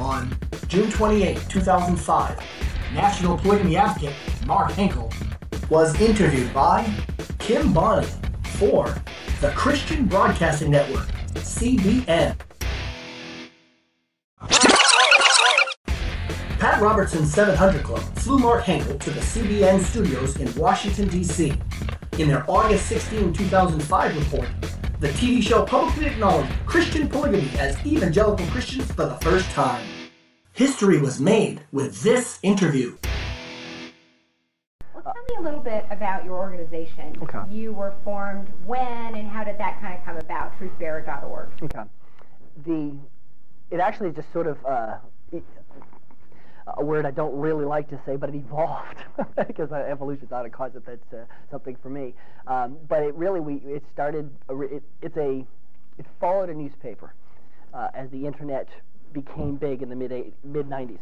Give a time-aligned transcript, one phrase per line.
[0.00, 0.34] On
[0.68, 2.38] June 28, 2005,
[2.94, 4.14] national polygamy advocate
[4.46, 5.12] Mark Henkel
[5.68, 6.90] was interviewed by
[7.38, 8.08] Kim Bonney
[8.56, 8.94] for
[9.42, 12.34] the Christian Broadcasting Network, CBN.
[16.58, 21.52] Pat Robertson's 700 Club flew Mark Henkel to the CBN studios in Washington, D.C.
[22.18, 24.48] In their August 16, 2005 report,
[25.00, 29.82] the TV show publicly acknowledged Christian polygamy as evangelical Christians for the first time.
[30.52, 32.98] History was made with this interview.
[34.94, 37.16] Well, tell me a little bit about your organization.
[37.22, 37.38] Okay.
[37.50, 40.52] You were formed when, and how did that kind of come about?
[40.58, 41.48] Truthbearer.org.
[41.62, 41.82] Okay.
[42.66, 42.92] The
[43.70, 44.98] it actually just sort of uh, it,
[46.76, 49.04] a word I don't really like to say, but it evolved
[49.46, 52.14] because evolution's not a concept that's uh, something for me.
[52.46, 54.30] Um, but it really we it started.
[54.48, 55.44] It, it's a
[55.98, 57.14] it followed a newspaper
[57.74, 58.68] uh, as the internet
[59.12, 60.10] became big in the mid
[60.44, 60.98] mid 90s.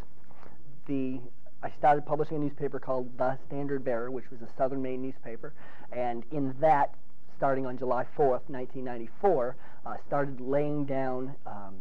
[0.86, 1.20] The
[1.62, 5.52] I started publishing a newspaper called The Standard Bearer, which was a Southern Maine newspaper,
[5.92, 6.94] and in that,
[7.36, 11.74] starting on July 4th, 1994, uh, started laying down um,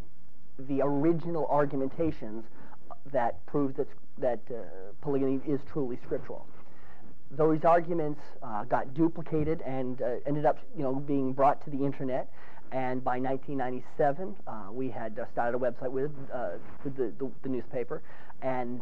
[0.58, 2.44] the original argumentations
[3.12, 3.88] that proved that
[4.20, 4.62] that uh,
[5.02, 6.46] polygamy is truly scriptural.
[7.32, 11.84] Those arguments uh, got duplicated and uh, ended up, you know, being brought to the
[11.86, 12.30] internet.
[12.72, 16.52] And by 1997, uh, we had uh, started a website with, uh,
[16.84, 18.02] with the, the, the newspaper,
[18.42, 18.82] and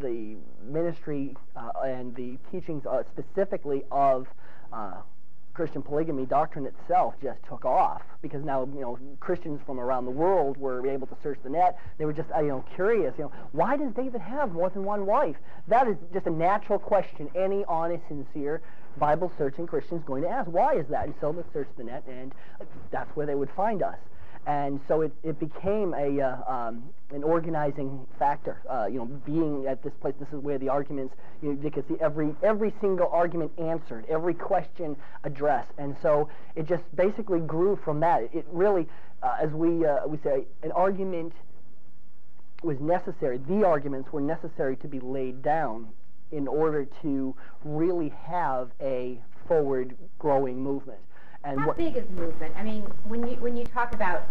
[0.00, 1.34] the ministry
[1.84, 4.26] and the teachings specifically of
[5.56, 10.10] Christian polygamy doctrine itself just took off because now you know Christians from around the
[10.10, 11.78] world were able to search the net.
[11.96, 13.14] They were just uh, you know curious.
[13.16, 15.36] You know why does David have more than one wife?
[15.68, 18.60] That is just a natural question any honest, sincere
[18.98, 20.46] Bible searching Christian is going to ask.
[20.46, 21.06] Why is that?
[21.06, 22.34] And so they searched the net, and
[22.90, 23.96] that's where they would find us
[24.46, 28.62] and so it, it became a uh, um, an organizing factor.
[28.70, 31.70] Uh, you know, being at this place, this is where the arguments you, know, you
[31.70, 37.40] could see every every single argument answered, every question addressed, and so it just basically
[37.40, 38.22] grew from that.
[38.32, 38.86] It, really,
[39.22, 41.32] uh, as we uh, we say, an argument
[42.62, 43.38] was necessary.
[43.48, 45.88] The arguments were necessary to be laid down
[46.30, 47.34] in order to
[47.64, 50.98] really have a forward growing movement.
[51.44, 52.54] And How what, big is movement?
[52.56, 54.24] I mean, when you when you talk about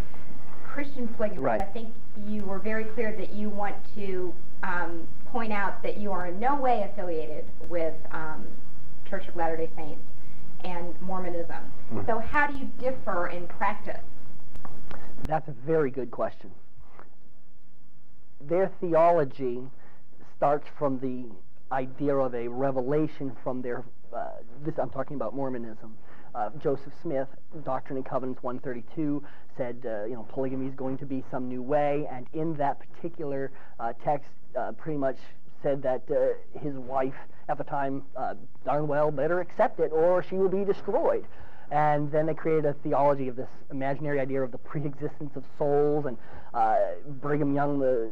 [0.75, 1.61] Christian polygamy, Right.
[1.61, 1.87] I think
[2.27, 6.37] you were very clear that you want to um, point out that you are in
[6.37, 8.45] no way affiliated with um,
[9.09, 10.01] Church of Latter-day Saints
[10.65, 11.63] and Mormonism.
[11.93, 12.05] Mm-hmm.
[12.05, 14.01] So how do you differ in practice?
[15.23, 16.51] That's a very good question.
[18.41, 19.61] Their theology
[20.35, 21.23] starts from the
[21.73, 23.85] idea of a revelation from their.
[24.13, 24.27] Uh,
[24.65, 25.95] this I'm talking about Mormonism.
[26.35, 27.29] Uh, Joseph Smith,
[27.63, 29.23] Doctrine and Covenants 132,
[29.55, 32.77] said uh, you know polygamy is going to be some new way, and in that
[32.79, 34.27] particular uh, text,
[34.59, 35.17] uh, pretty much
[35.63, 37.15] said that uh, his wife
[37.47, 38.33] at the time uh,
[38.65, 41.25] darn well better accept it or she will be destroyed.
[41.71, 46.05] And then they created a theology of this imaginary idea of the pre-existence of souls.
[46.05, 46.17] And
[47.21, 48.11] Brigham Young, the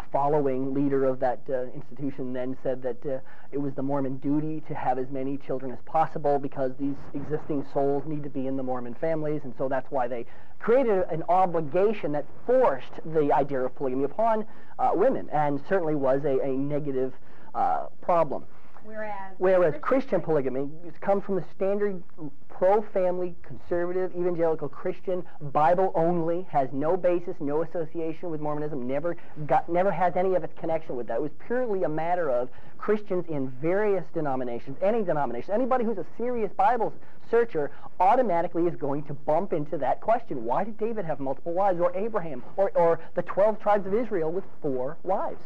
[0.00, 3.18] a following leader of that uh, institution, then said that uh,
[3.52, 7.66] it was the Mormon duty to have as many children as possible because these existing
[7.72, 10.24] souls need to be in the Mormon families, and so that's why they
[10.58, 14.46] created an obligation that forced the idea of polygamy upon
[14.78, 17.12] uh, women, and certainly was a, a negative
[17.54, 18.44] uh, problem.
[18.84, 20.68] Whereas Whereas Christian polygamy
[21.00, 22.02] comes from the standard
[22.48, 29.66] pro-family, conservative, evangelical Christian, Bible only, has no basis, no association with Mormonism, never got,
[29.70, 31.16] never has any of its connection with that.
[31.16, 36.06] It was purely a matter of Christians in various denominations, any denomination, anybody who's a
[36.18, 36.92] serious Bible
[37.30, 40.44] searcher automatically is going to bump into that question.
[40.44, 44.30] Why did David have multiple wives, or Abraham, or, or the 12 tribes of Israel
[44.30, 45.40] with four wives?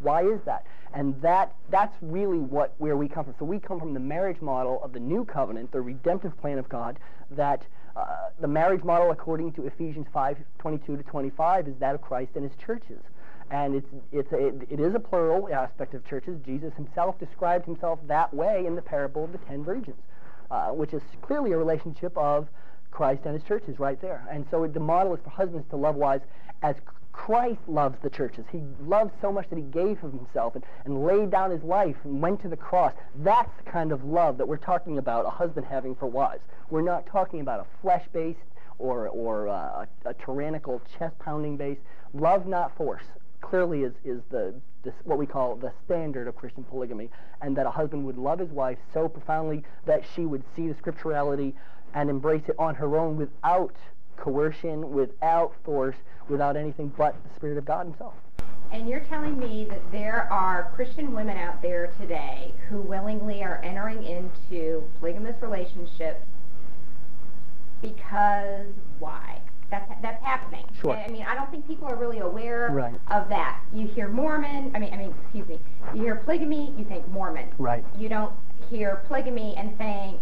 [0.00, 0.66] Why is that?
[0.96, 3.34] And that that's really what where we come from.
[3.38, 6.70] So we come from the marriage model of the new covenant, the redemptive plan of
[6.70, 6.98] God.
[7.30, 7.62] That
[7.94, 12.44] uh, the marriage model, according to Ephesians 5:22 to 25, is that of Christ and
[12.44, 13.02] His churches.
[13.50, 16.40] And it's it's a, it is a plural aspect of churches.
[16.46, 20.00] Jesus Himself described Himself that way in the parable of the ten virgins,
[20.50, 22.48] uh, which is clearly a relationship of
[22.90, 24.26] Christ and His churches right there.
[24.30, 26.24] And so the model is for husbands to love wives
[26.62, 26.76] as
[27.16, 28.44] Christ loves the churches.
[28.52, 31.96] He loved so much that he gave of himself and, and laid down his life
[32.04, 32.92] and went to the cross.
[33.16, 36.42] That's the kind of love that we're talking about a husband having for wives.
[36.70, 38.38] We're not talking about a flesh-based
[38.78, 41.80] or, or uh, a, a tyrannical, chest-pounding based.
[42.12, 43.02] Love, not force,
[43.40, 44.54] clearly is, is the,
[44.84, 47.10] this, what we call the standard of Christian polygamy,
[47.40, 50.74] and that a husband would love his wife so profoundly that she would see the
[50.74, 51.54] scripturality
[51.94, 53.74] and embrace it on her own without
[54.16, 55.96] coercion, without force,
[56.28, 58.14] without anything but the Spirit of God Himself.
[58.72, 63.60] And you're telling me that there are Christian women out there today who willingly are
[63.62, 66.20] entering into polygamous relationships
[67.80, 68.66] because
[68.98, 69.40] why?
[69.70, 70.64] That's, that's happening.
[70.80, 70.96] Sure.
[70.96, 72.94] I mean, I don't think people are really aware Right.
[73.10, 73.60] of that.
[73.72, 75.58] You hear Mormon, I mean, I mean, excuse me,
[75.94, 77.48] you hear polygamy, you think Mormon.
[77.58, 77.84] Right.
[77.98, 78.32] You don't
[78.70, 80.20] hear polygamy and think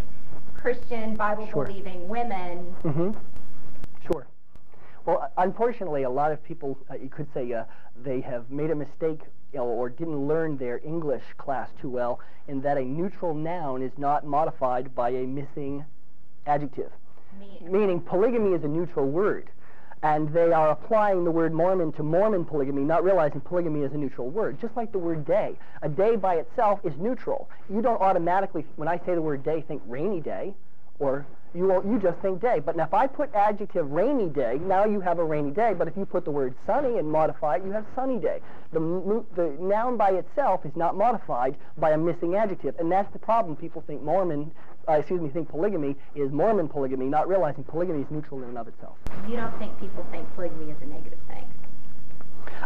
[0.54, 1.16] Christian, Sure.
[1.16, 2.74] Bible-believing women.
[2.84, 3.10] Mm-hmm.
[5.06, 7.64] Well, unfortunately, a lot of people, uh, you could say, uh,
[8.02, 9.20] they have made a mistake
[9.52, 12.18] or didn't learn their English class too well
[12.48, 15.84] in that a neutral noun is not modified by a missing
[16.46, 16.90] adjective.
[17.38, 19.50] Me- Meaning, polygamy is a neutral word.
[20.02, 23.96] And they are applying the word Mormon to Mormon polygamy, not realizing polygamy is a
[23.96, 24.60] neutral word.
[24.60, 25.56] Just like the word day.
[25.82, 27.48] A day by itself is neutral.
[27.70, 30.52] You don't automatically, when I say the word day, think rainy day,
[30.98, 32.58] or you, will, you just think day.
[32.58, 35.72] But now if I put adjective rainy day, now you have a rainy day.
[35.72, 38.40] But if you put the word sunny and modify it, you have sunny day.
[38.72, 42.74] The, the noun by itself is not modified by a missing adjective.
[42.78, 43.54] And that's the problem.
[43.56, 44.50] People think Mormon,
[44.88, 48.58] uh, excuse me, think polygamy is Mormon polygamy, not realizing polygamy is neutral in and
[48.58, 48.96] of itself.
[49.28, 51.44] You don't think people think polygamy is a negative thing?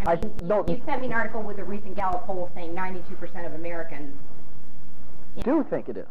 [0.07, 2.75] I I mean, don't- you sent me an article with a recent Gallup poll saying
[2.75, 4.17] 92% of Americans
[5.45, 6.07] Do think it is.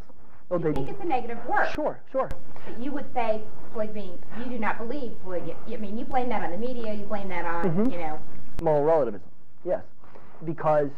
[0.50, 1.68] Oh, they think it's a negative word.
[1.74, 2.30] Sure, sure.
[2.66, 3.42] But you would say
[3.74, 5.56] polygamy, you do not believe polygamy.
[5.74, 7.92] I mean, you blame that on the media, you blame that on, Mhm.
[7.92, 8.20] you know,
[8.62, 9.28] Moral relativism,
[9.66, 9.84] yes.
[10.46, 10.90] Because,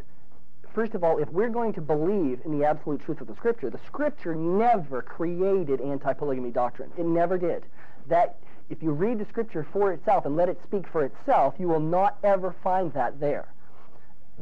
[0.73, 3.69] first of all, if we're going to believe in the absolute truth of the Scripture,
[3.69, 6.91] the Scripture never created anti-polygamy doctrine.
[6.97, 7.65] It never did.
[8.07, 8.37] That,
[8.69, 11.79] if you read the Scripture for itself and let it speak for itself, you will
[11.79, 13.47] not ever find that there.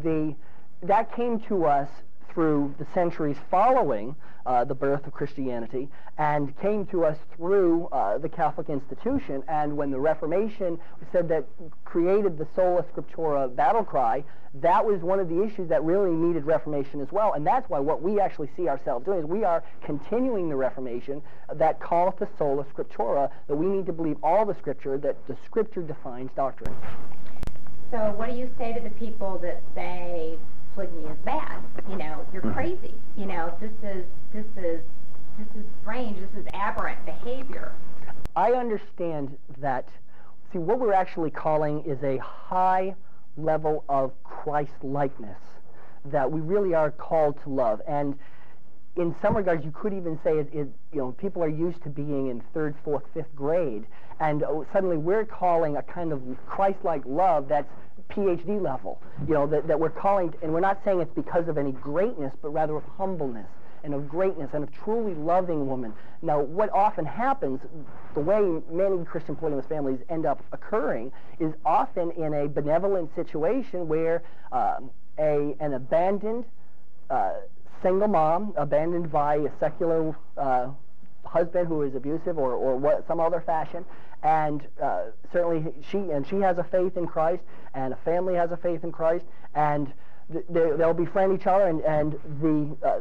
[0.03, 0.35] The,
[0.83, 1.89] that came to us
[2.37, 5.89] through the centuries following uh, the birth of Christianity
[6.19, 9.41] and came to us through uh, the Catholic institution.
[9.47, 10.77] And when the Reformation
[11.11, 11.47] said that
[11.83, 14.23] created the sola scriptura battle cry,
[14.53, 17.33] that was one of the issues that really needed Reformation as well.
[17.33, 21.23] And that's why what we actually see ourselves doing is we are continuing the Reformation
[21.55, 25.35] that call to sola scriptura, that we need to believe all the Scripture, that the
[25.43, 26.75] Scripture defines doctrine.
[27.89, 30.37] so what do you say to the people that say
[30.77, 31.57] polygamy is bad?
[31.89, 32.53] You know, you're Mhm.
[32.53, 32.93] crazy.
[33.15, 34.81] You know, this is, this is,
[35.39, 37.71] this is strange, this is aberrant behavior.
[38.35, 39.89] I understand that,
[40.53, 42.95] see, what we're actually calling is a high
[43.37, 45.39] level of Christ-likeness
[46.05, 47.81] that we really are called to love.
[47.87, 48.17] And
[48.95, 51.89] in some regards, you could even say it, it, you know, people are used to
[51.89, 53.87] being in third, fourth, fifth grade,
[54.19, 57.71] and uh, suddenly we're calling a kind of Christ-like love that's
[58.09, 59.01] PhD level.
[59.27, 62.33] You know, that, that we're calling, and we're not saying it's because of any greatness,
[62.41, 63.47] but rather of humbleness
[63.83, 65.93] and of greatness and of truly loving woman.
[66.21, 67.59] Now, what often happens,
[68.15, 73.87] the way many Christian polygamous families end up occurring, is often in a benevolent situation
[73.87, 74.89] where um,
[75.19, 76.45] a an abandoned
[77.09, 77.33] uh,
[77.81, 80.69] single mom, abandoned by a secular uh,
[81.27, 83.85] husband who is abusive or, or what, some other fashion,
[84.23, 87.43] and uh, certainly she and she has a faith in Christ,
[87.73, 89.91] and a family has a faith in Christ, and
[90.31, 92.99] th- they, they'll befriend each other, and and the uh,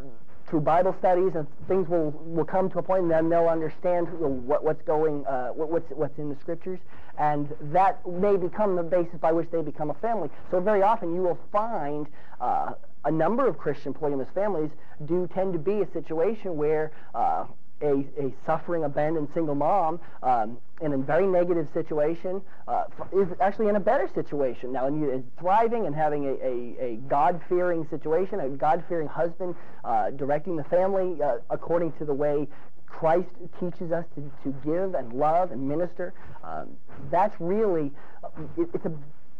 [0.48, 4.06] through Bible studies and things will, will come to a point, and then they'll understand
[4.20, 6.78] what, what's going, uh, what, what's what's in the scriptures,
[7.18, 10.28] and that may become the basis by which they become a family.
[10.50, 12.06] So very often you will find.
[12.40, 12.72] Uh,
[13.06, 14.70] a number of Christian polygamous families
[15.04, 17.44] do tend to be a situation where uh,
[17.82, 23.68] a, a suffering, abandoned single mom um, in a very negative situation uh, is actually
[23.68, 27.86] in a better situation now, and you, is thriving and having a, a, a God-fearing
[27.88, 29.54] situation, a God-fearing husband
[29.84, 32.48] uh, directing the family uh, according to the way
[32.86, 33.28] Christ
[33.60, 36.14] teaches us to, to give and love and minister.
[36.42, 36.68] Um,
[37.10, 37.92] that's really,
[38.24, 38.92] uh, it, it's a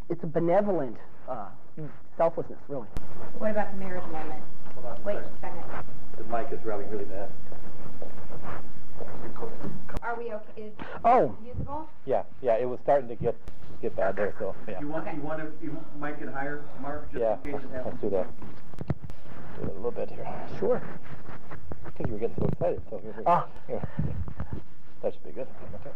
[0.09, 0.97] it's a benevolent
[1.29, 1.49] uh,
[2.17, 2.87] selflessness, really.
[3.39, 4.43] What about the marriage amendment?
[4.75, 5.63] Hold on Wait a second.
[5.65, 5.85] second.
[6.19, 7.29] The mic is rubbing really bad.
[10.03, 10.63] Are we okay?
[10.63, 10.73] Is
[11.05, 11.37] Oh.
[11.45, 11.89] usable?
[12.05, 13.35] Yeah, yeah, it was starting to get,
[13.83, 14.81] get bad there, so, yeah.
[14.81, 15.17] You want, Okay.
[15.17, 18.01] you want to, you might get higher, Mark, just Yeah, in case it let's happens?
[18.01, 18.27] do that.
[19.59, 20.27] Do it a little bit here.
[20.59, 20.83] Sure.
[21.87, 23.31] I think you were getting so excited, so here we go.
[23.31, 23.47] Ah.
[23.67, 23.83] Here.
[25.03, 25.47] That should be good.
[25.81, 25.91] Okay.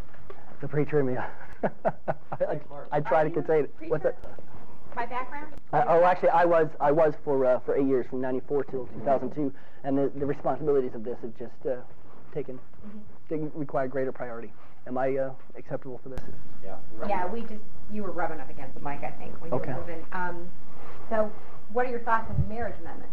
[0.60, 1.16] The preacher in me.
[1.16, 2.60] I,
[2.92, 3.74] I try Are to you contain it.
[3.88, 4.16] What's preacher?
[4.22, 4.96] that?
[4.96, 5.52] My background?
[5.72, 8.86] I, oh, actually, I was I was for uh, for eight years, from '94 till
[8.86, 9.52] 2002,
[9.84, 11.76] and the, the responsibilities of this have just uh,
[12.32, 12.58] taken
[13.30, 14.52] they require greater priority.
[14.86, 16.20] Am I uh, acceptable for this?
[16.64, 16.76] Yeah.
[17.08, 19.72] Yeah, we just, you were rubbing up against the mic, I think, when you Okay.
[19.72, 20.04] were moving.
[20.12, 20.48] Um,
[21.08, 21.30] so
[21.72, 23.10] what are your thoughts on the marriage amendment?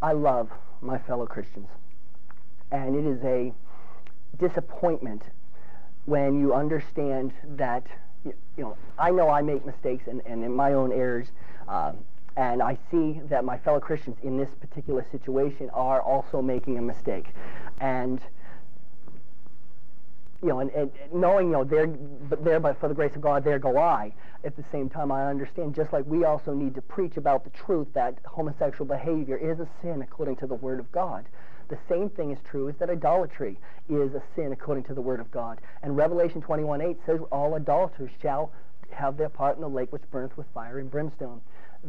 [0.00, 0.50] I love
[0.80, 1.68] my fellow Christians,
[2.72, 3.52] and it is a
[4.38, 5.22] disappointment
[6.06, 7.86] when you understand that
[8.24, 11.28] you, you know, I know I make mistakes and, and in my own errors,
[11.68, 11.98] um,
[12.36, 16.82] and I see that my fellow Christians in this particular situation are also making a
[16.82, 17.26] mistake,
[17.80, 18.20] and
[20.42, 23.20] you know, and, and knowing, you know, there, but there, but for the grace of
[23.20, 24.12] God, there go I.
[24.44, 27.50] At the same time, I understand, just like we also need to preach about the
[27.50, 31.26] truth that homosexual behavior is a sin according to the Word of God.
[31.68, 33.58] The same thing is true is that idolatry
[33.88, 35.60] is a sin according to the Word of God.
[35.82, 38.50] And Revelation 21:8 says all idolaters shall
[38.90, 41.40] have their part in the lake which burneth with fire and brimstone.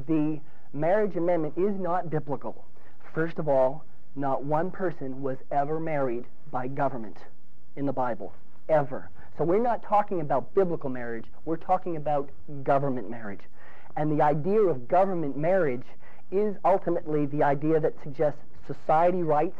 [0.08, 0.40] The
[0.74, 2.66] marriage amendment is not biblical.
[3.14, 3.86] First of all,
[4.16, 7.18] not one person was ever married by government
[7.76, 8.34] in the Bible
[8.70, 9.10] ever.
[9.38, 11.26] So we're not talking about biblical marriage.
[11.46, 12.30] We're talking about
[12.64, 13.42] government marriage.
[13.96, 15.86] And the idea of government marriage
[16.32, 19.60] is ultimately the idea that suggests society rights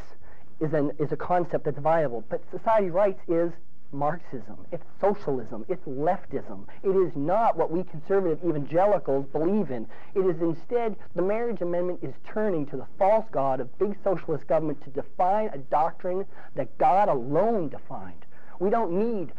[0.60, 2.24] is, an, is a concept that's viable.
[2.30, 3.52] But society rights is
[3.94, 6.66] Marxism, it's socialism, it's leftism.
[6.84, 9.88] It is not what we conservative evangelicals believe in.
[10.16, 14.48] It is instead, the marriage amendment is turning to the false god of big socialist
[14.48, 18.26] government to define a doctrine that God alone defined.
[18.60, 19.32] We don't need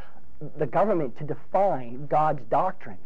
[0.57, 2.99] the government to define God's doctrine.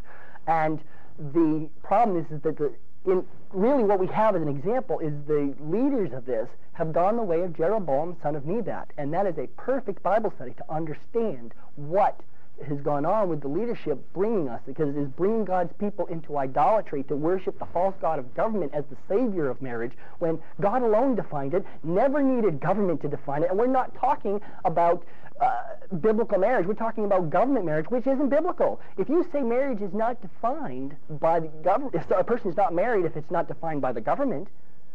[0.47, 0.81] And
[1.19, 2.73] the problem is, is that the,
[3.09, 7.17] in, really what we have as an example is the leaders of this have gone
[7.17, 8.93] the way of Jeroboam, son of Nebat.
[8.99, 12.21] And that is a perfect Bible study to understand what
[12.67, 16.37] has gone on with the leadership bringing us, because it is bringing God's people into
[16.37, 20.83] idolatry to worship the false God of government as the savior of marriage, when God
[20.83, 23.51] alone defined it, never needed government to define it.
[23.51, 25.05] And we're not talking about
[25.41, 25.63] uh,
[26.01, 26.67] biblical marriage.
[26.67, 28.81] We're talking about government marriage, which isn't biblical.
[28.97, 32.75] If you say marriage is not defined by the government, if a person is not
[32.75, 34.49] married if it's not defined by the government,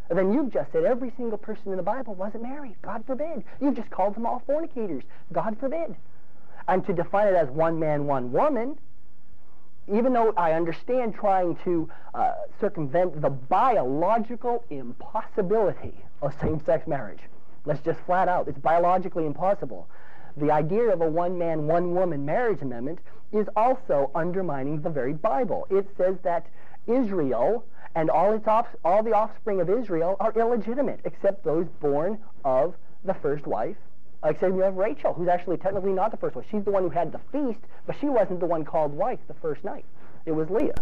[0.10, 2.76] then you've just said every single person in the Bible wasn't married.
[2.82, 3.44] God forbid.
[3.62, 5.04] You've just called them all fornicators.
[5.32, 5.96] God forbid.
[6.68, 8.78] And to define it as one man, one woman,
[9.92, 17.20] even though I understand trying to uh, circumvent the biological impossibility of same-sex marriage.
[17.66, 18.48] Let's just flat out.
[18.48, 19.88] It's biologically impossible.
[20.38, 23.00] The idea of a one-man, one-woman marriage amendment
[23.32, 25.68] is also undermining the very Bible.
[25.70, 26.48] It says that
[26.88, 32.18] Israel and all, its off, all the offspring of Israel are illegitimate, except those born
[32.44, 32.76] of
[33.06, 33.78] the first wife.
[34.24, 36.46] Uh, except you have Rachel, who's actually technically not the first wife.
[36.50, 39.34] She's the one who had the feast, but she wasn't the one called wife the
[39.36, 39.86] first night.
[40.26, 40.76] It was Leah.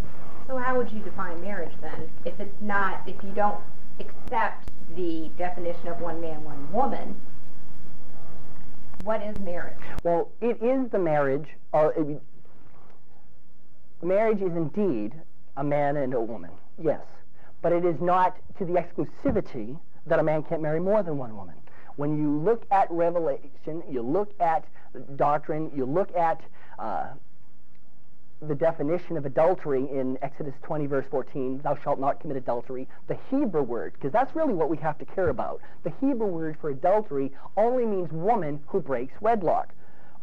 [0.48, 2.10] So how would you define marriage then?
[2.24, 3.58] If it's not, if you don't
[4.00, 7.20] accept the definition of one man, one woman,
[9.04, 9.78] what is marriage?
[10.04, 11.48] Well, it is the marriage.
[11.74, 12.22] It,
[14.02, 15.14] marriage is indeed
[15.58, 17.02] a man and a woman, yes.
[17.62, 21.36] But it is not to the exclusivity that a man can't marry more than one
[21.36, 21.56] woman.
[21.96, 24.66] When you look at Revelation, you look at
[25.16, 26.42] doctrine, you look at
[26.80, 27.10] uh,
[28.48, 33.18] the definition of adultery in Exodus 20, verse 14, thou shalt not commit adultery, the
[33.30, 35.62] Hebrew word, because that's really what we have to care about.
[35.84, 39.70] The Hebrew word for adultery only means woman who breaks wedlock.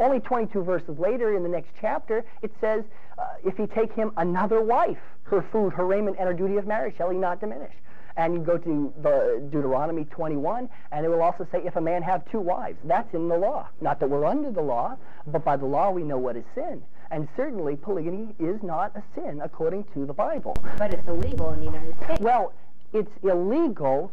[0.00, 2.84] Only 22 verses later in the next chapter, it says,
[3.18, 6.66] uh, if he take him another wife, her food, her raiment, and her duty of
[6.66, 7.74] marriage shall he not diminish.
[8.16, 12.02] And you go to the Deuteronomy 21, and it will also say, if a man
[12.02, 13.68] have two wives, that's in the law.
[13.80, 14.96] Not that we're under the law,
[15.28, 16.82] but by the law we know what is sin.
[17.10, 20.56] And certainly polygamy is not a sin according to the Bible.
[20.76, 22.20] But it's illegal in the United States.
[22.20, 22.52] Well,
[22.92, 24.12] it's illegal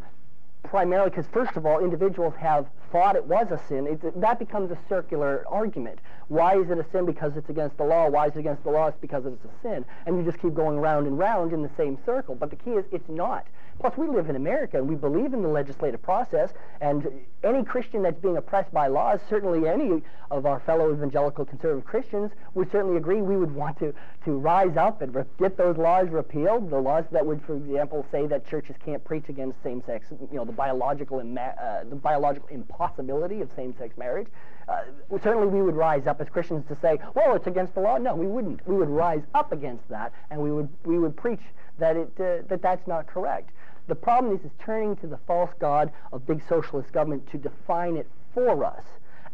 [0.63, 3.87] primarily because, first of all, individuals have thought it was a sin.
[3.87, 5.99] It, that becomes a circular argument.
[6.27, 7.05] Why is it a sin?
[7.05, 8.09] Because it's against the law.
[8.09, 8.87] Why is it against the law?
[8.87, 9.85] It's because it's a sin.
[10.05, 12.35] And you just keep going round and round in the same circle.
[12.35, 13.45] But the key is it's not.
[13.79, 16.51] Plus, we live in America, and we believe in the legislative process,
[16.81, 17.07] and
[17.43, 20.01] any Christian that's being oppressed by laws, certainly any
[20.31, 24.75] of our fellow evangelical conservative Christians would certainly agree we would want to, to rise
[24.77, 28.75] up and get those laws repealed, the laws that would, for example, say that churches
[28.83, 34.27] can't preach against same-sex, you know, the biological, uh, the biological impossibility of same-sex marriage.
[34.67, 34.81] Uh,
[35.21, 37.97] certainly we would rise up as Christians to say, well, it's against the law.
[37.97, 38.65] No, we wouldn't.
[38.67, 41.41] We would rise up against that, and we would, we would preach
[41.77, 43.51] that, it, uh, that that's not correct.
[43.87, 47.97] The problem is, is turning to the false god of big socialist government to define
[47.97, 48.83] it for us.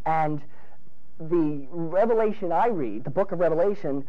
[0.05, 0.41] And
[1.19, 4.05] the Revelation I read, the book of Revelation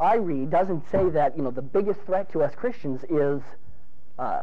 [0.00, 3.42] I read, doesn't say that you know the biggest threat to us Christians is
[4.18, 4.42] uh,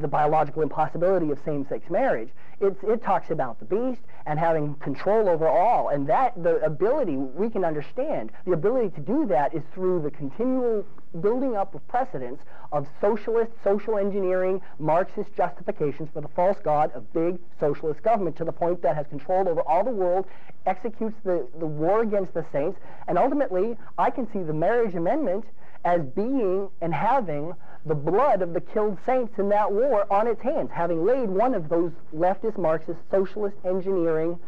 [0.00, 2.28] the biological impossibility of same-sex marriage.
[2.60, 7.16] It's, it talks about the beast and having control over all, and that the ability
[7.16, 8.30] we can understand.
[8.44, 10.86] The ability to do that is through the continual
[11.20, 12.42] building up of precedents
[12.72, 18.44] of socialist, social engineering, Marxist justifications for the false god of big socialist government to
[18.44, 20.26] the point that has controlled over all the world,
[20.66, 22.78] executes the, the war against the saints,
[23.08, 25.44] and ultimately I can see the marriage amendment
[25.84, 27.54] as being and having
[27.84, 31.54] the blood of the killed saints in that war on its hands, having laid one
[31.54, 34.38] of those leftist, Marxist, socialist engineering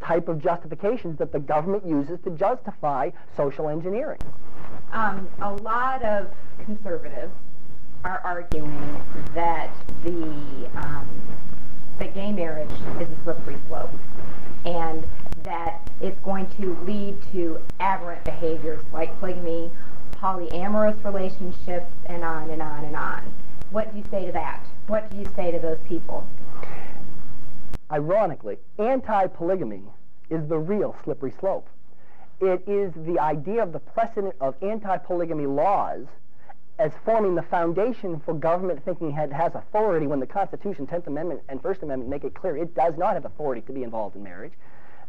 [0.00, 4.18] type of justifications that the government uses to justify social engineering.
[4.92, 6.30] Um, a lot of
[6.64, 7.32] conservatives
[8.04, 9.02] are arguing
[9.34, 9.70] that
[10.02, 11.08] the um,
[11.98, 13.90] that gay marriage is a slippery slope,
[14.64, 15.06] and
[15.42, 19.70] that it's going to lead to aberrant behaviors like polygamy,
[20.12, 23.22] polyamorous relationships, and on and on and on.
[23.70, 24.66] What do you say to that?
[24.88, 26.26] What do you say to those people?
[27.92, 29.82] Ironically, anti-polygamy
[30.30, 31.68] is the real slippery slope.
[32.40, 36.06] It is the idea of the precedent of anti-polygamy laws
[36.78, 41.60] as forming the foundation for government thinking has authority when the Constitution, 10th Amendment, and
[41.60, 44.54] First Amendment make it clear it does not have authority to be involved in marriage.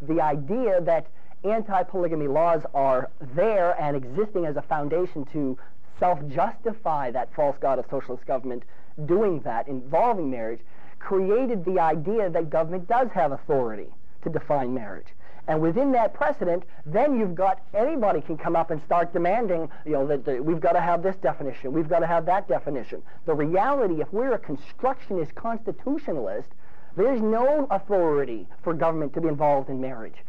[0.01, 1.07] The idea that
[1.45, 5.57] anti-polygamy laws are there and existing as a foundation to
[5.99, 8.63] self-justify that false god of socialist government
[9.05, 10.59] doing that, involving marriage,
[10.99, 13.87] created the idea that government does have authority
[14.21, 15.07] to define marriage.
[15.51, 19.91] And within that precedent, then you've got anybody can come up and start demanding, you
[19.91, 23.03] know, that, that we've got to have this definition, we've got to have that definition.
[23.25, 26.47] The reality, if we're a constructionist constitutionalist,
[26.95, 30.23] there's no authority for government to be involved in marriage.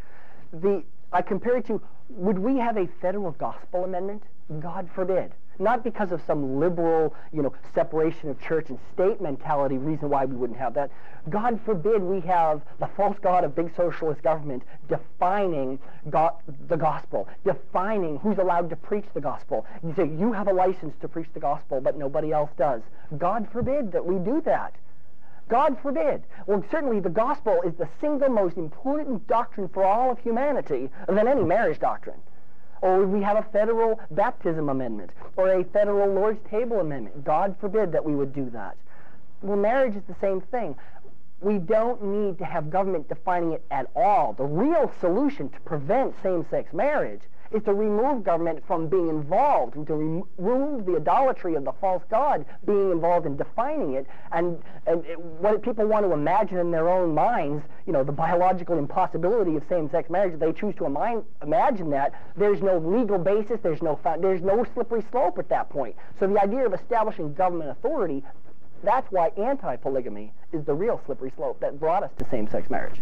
[0.52, 4.24] The I compare it to, would we have a federal gospel amendment?
[4.58, 5.30] God forbid.
[5.58, 10.24] Not because of some liberal, you know, separation of church and state mentality reason why
[10.24, 10.90] we wouldn't have that.
[11.30, 15.78] God forbid we have the false god of big socialist government defining
[16.10, 16.32] God,
[16.68, 19.66] the gospel, defining who's allowed to preach the gospel.
[19.84, 22.82] You say, you have a license to preach the gospel, but nobody else does.
[23.18, 24.74] God forbid that we do that.
[25.48, 26.24] God forbid.
[26.46, 31.28] Well, certainly the gospel is the single most important doctrine for all of humanity than
[31.28, 32.20] any marriage doctrine.
[32.82, 37.24] Or we have a federal baptism amendment or a federal Lord's table amendment.
[37.24, 38.76] God forbid that we would do that.
[39.40, 40.76] Well, marriage is the same thing.
[41.40, 44.32] We don't need to have government defining it at all.
[44.32, 47.22] The real solution to prevent same-sex marriage
[47.54, 52.44] is to remove government from being involved, to remove the idolatry of the false god
[52.66, 56.88] being involved in defining it, and, and it, what people want to imagine in their
[56.88, 61.90] own minds, you know, the biological impossibility of same-sex marriage, they choose to ima- imagine
[61.90, 65.94] that, there's no legal basis, there's no, there's no slippery slope at that point.
[66.18, 68.22] So the idea of establishing government authority
[68.84, 73.00] that's why anti-polygamy is the real slippery slope that brought us to same-sex marriage.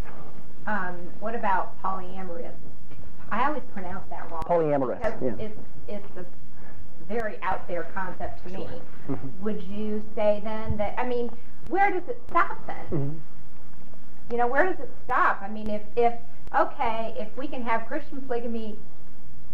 [0.66, 2.52] Um, what about polyamorous
[3.30, 4.42] I always pronounce that wrong.
[4.42, 5.00] Polyamorous.
[5.22, 5.44] Yeah.
[5.44, 6.24] It's, it's a
[7.06, 8.66] very out there concept to me.
[9.08, 9.44] Mm-hmm.
[9.44, 11.30] Would you say then that, I mean,
[11.68, 12.84] where does it stop then?
[12.86, 14.32] Mm-hmm.
[14.32, 15.42] You know, where does it stop?
[15.42, 16.14] I mean, if, if,
[16.54, 18.76] okay, if we can have Christian polygamy,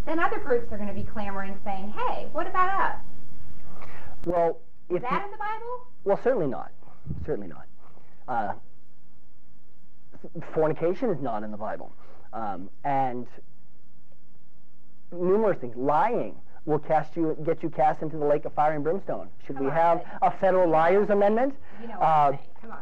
[0.05, 3.89] then other groups are going to be clamoring saying, hey, what about us?
[4.25, 4.59] Well,
[4.89, 5.87] is that in the Bible?
[6.05, 6.73] Well, certainly not.
[7.25, 7.67] Certainly not.
[8.29, 8.53] Uh,
[10.53, 11.93] fornication is not in the Bible.
[12.33, 13.27] Um, and
[15.13, 15.77] numerous things.
[15.77, 19.29] Lying will cast you, get you cast into the lake of fire and brimstone.
[19.47, 21.55] Should Come we on, have a federal liars amendment?
[21.81, 22.81] You know uh, Come on.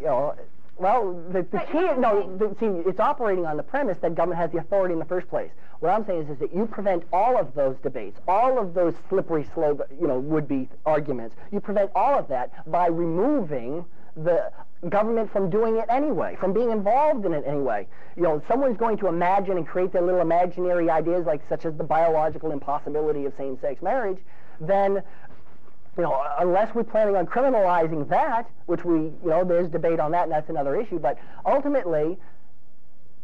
[0.00, 0.34] The uh,
[0.78, 4.50] well, the, the key, no, the, see, it's operating on the premise that government has
[4.52, 5.50] the authority in the first place.
[5.80, 8.94] What I'm saying is, is that you prevent all of those debates, all of those
[9.08, 11.34] slippery slope, you know, would-be arguments.
[11.50, 14.52] You prevent all of that by removing the
[14.90, 17.86] government from doing it anyway, from being involved in it anyway.
[18.16, 21.76] You know, someone's going to imagine and create their little imaginary ideas, like such as
[21.76, 24.18] the biological impossibility of same-sex marriage,
[24.60, 25.02] then
[25.96, 30.10] you know, unless we're planning on criminalizing that, which we, you know, there's debate on
[30.10, 30.98] that, and that's another issue.
[30.98, 32.18] But ultimately,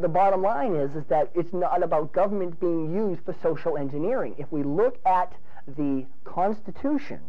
[0.00, 4.34] the bottom line is, is that it's not about government being used for social engineering.
[4.38, 5.34] If we look at
[5.76, 7.20] the Constitution,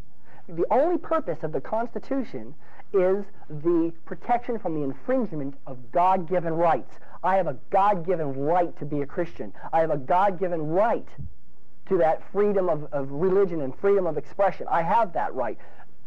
[0.48, 2.56] the only purpose of the Constitution
[2.93, 6.93] is the protection from the infringement of God-given rights.
[7.23, 9.53] I have a God-given right to be a Christian.
[9.71, 11.08] I have a God-given right
[11.88, 14.67] to that freedom of, of religion and freedom of expression.
[14.69, 15.58] I have that right.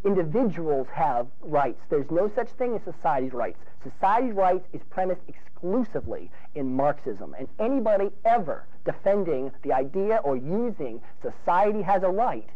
[0.05, 1.81] Individuals have rights.
[1.89, 3.59] There's no such thing as society's rights.
[3.83, 7.35] Society's rights is premised exclusively in Marxism.
[7.39, 12.49] And anybody ever defending the idea or using society has a right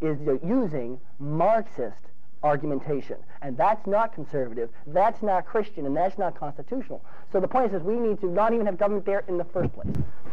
[0.00, 2.02] is using Marxist
[2.42, 3.16] argumentation.
[3.42, 7.02] And that's not conservative, that's not Christian, and that's not constitutional.
[7.32, 9.44] So the point is, is we need to not even have government there in the
[9.44, 9.88] first place.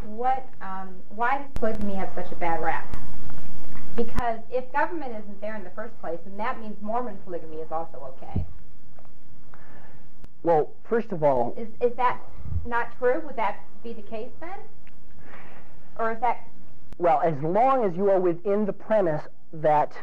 [0.06, 2.96] What, um, why does polygamy have such a bad rap?
[3.96, 7.72] Because if government isn't there in the first place, then that means Mormon polygamy is
[7.72, 8.46] also okay.
[10.42, 12.20] Well, first of all, Is, is that
[12.64, 13.20] not true?
[13.24, 14.58] Would that be the case then?
[15.98, 16.46] Or is that,
[16.98, 19.96] well, as long as you are within the premise that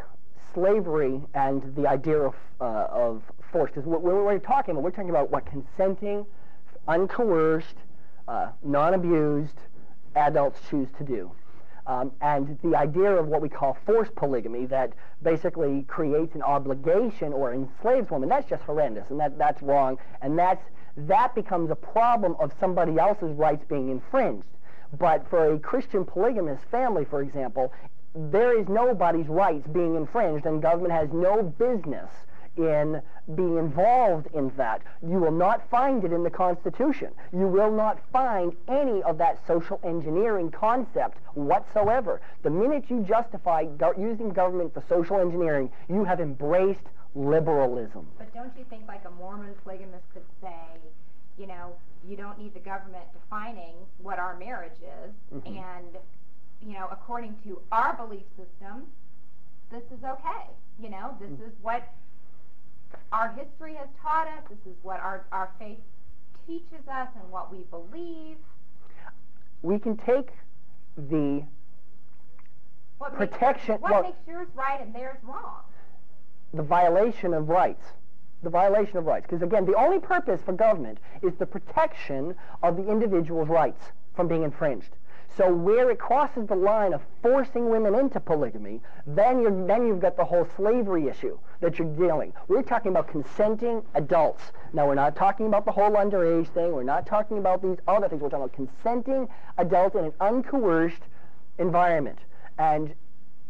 [0.53, 5.09] slavery and the idea of, uh, of force, because what we're, talking about, we're talking
[5.09, 6.25] about what consenting,
[6.87, 7.75] uncoerced,
[8.27, 9.59] uh, non-abused
[10.15, 11.31] adults choose to do.
[11.85, 17.33] Um, and the idea of what we call forced polygamy that basically creates an obligation
[17.33, 20.63] or enslaves women, that's just horrendous, and that, that's wrong, and that's,
[20.95, 24.47] that becomes a problem of somebody else's rights being infringed.
[24.97, 27.73] But for a Christian polygamous family, for example,
[28.15, 32.09] there is nobody's rights being infringed, and government has no business
[32.55, 33.01] in
[33.35, 34.81] being involved in that.
[35.01, 37.11] You will not find it in the Constitution.
[37.31, 42.21] You will not find any of that social engineering concept whatsoever.
[42.43, 46.83] The minute you justify go- using government for social engineering, you have embraced
[47.15, 48.07] liberalism.
[48.17, 50.55] but don't you think like a Mormon polygamist could say,
[51.37, 51.73] you know,
[52.07, 55.57] you don't need the government defining what our marriage is, Mhm.
[55.57, 55.97] and,
[56.65, 58.83] you know, according to our belief system,
[59.71, 60.47] this is okay.
[60.79, 61.47] You know, this Mm.
[61.47, 61.83] is what
[63.11, 65.79] our history has taught us, this is what our, our faith
[66.47, 68.37] teaches us and what we believe.
[69.61, 70.29] We can take
[70.97, 71.43] the
[72.97, 73.81] What makes, protection.
[73.81, 75.61] what well, makes yours right and theirs wrong?
[76.53, 77.83] the violation of rights.
[78.43, 79.25] The violation of rights.
[79.27, 83.81] Because again, the only purpose for government is the protection of the individual's rights
[84.15, 84.95] from being infringed.
[85.35, 89.99] So where it crosses the line of forcing women into polygamy, then you're then you've
[89.99, 92.33] got the whole slavery issue that you're dealing.
[92.47, 94.51] We're talking about consenting adults.
[94.73, 96.71] Now we're not talking about the whole underage thing.
[96.71, 98.21] We're not talking about these other things.
[98.21, 101.01] We're talking about consenting adults in an uncoerced
[101.57, 102.19] environment.
[102.59, 102.93] And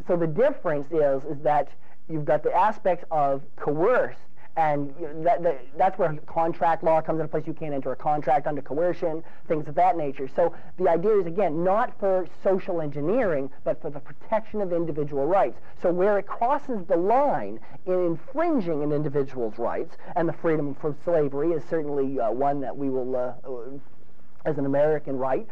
[0.08, 1.68] so the difference is is that
[2.08, 4.16] you've got the aspects of coerce,
[4.56, 7.48] and you know, that, that, that's where contract law comes into place.
[7.48, 10.30] You can't enter a contract under coercion, things of that nature.
[10.36, 15.26] So the idea is, again, not for social engineering, but for the protection of individual
[15.26, 15.60] rights.
[15.82, 20.96] So where it crosses the line in infringing an individual's rights, and the freedom from
[21.04, 23.78] slavery is certainly uh, one that we will, uh, uh,
[24.46, 25.48] as an American right,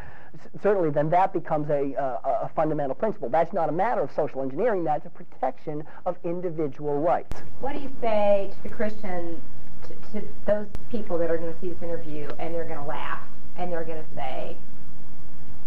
[0.62, 3.30] certainly then that becomes a, uh, a fundamental principle.
[3.30, 7.42] That's not a matter of social engineering, that's a protection of individual rights.
[7.60, 9.42] What do you say to the Christian,
[9.84, 12.86] to, to those people that are going to see this interview and they're going to
[12.86, 13.22] laugh
[13.58, 14.56] and they're going to say,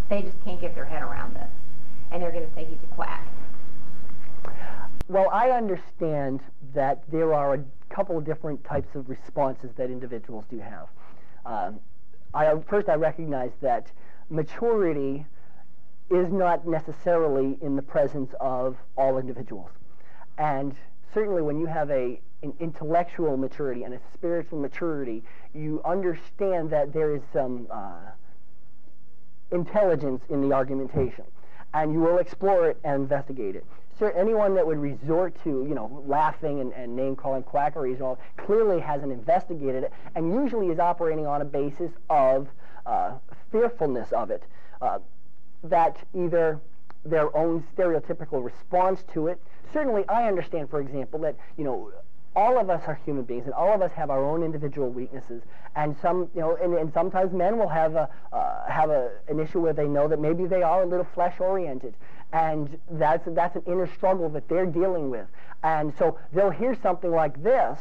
[0.08, 1.50] they just can't get their head around this,
[2.10, 3.26] and they're going to say he's a quack?
[5.08, 6.40] Well, I understand
[6.74, 10.88] that there are a couple of different types of responses that individuals do have.
[11.46, 11.80] Um,
[12.32, 13.90] I, first, I recognize that
[14.30, 15.26] maturity
[16.10, 19.70] is not necessarily in the presence of all individuals.
[20.38, 20.74] And
[21.12, 25.22] certainly when you have a, an intellectual maturity and a spiritual maturity,
[25.54, 28.10] you understand that there is some uh,
[29.50, 31.24] intelligence in the argumentation.
[31.72, 33.64] And you will explore it and investigate it.
[33.98, 38.18] So anyone that would resort to, you know, laughing and, and name-calling quackeries and all,
[38.36, 42.48] clearly hasn't investigated it, and usually is operating on a basis of
[42.86, 43.12] uh,
[43.50, 44.42] fearfulness of it.
[44.80, 44.98] Uh,
[45.62, 46.60] that either
[47.04, 49.40] their own stereotypical response to it.
[49.72, 51.92] Certainly, I understand, for example, that you know
[52.36, 55.42] all of us are human beings, and all of us have our own individual weaknesses.
[55.76, 59.40] And some, you know, and, and sometimes men will have a uh, have a, an
[59.40, 61.94] issue where they know that maybe they are a little flesh-oriented,
[62.32, 65.26] and that's that's an inner struggle that they're dealing with.
[65.62, 67.78] And so they'll hear something like this,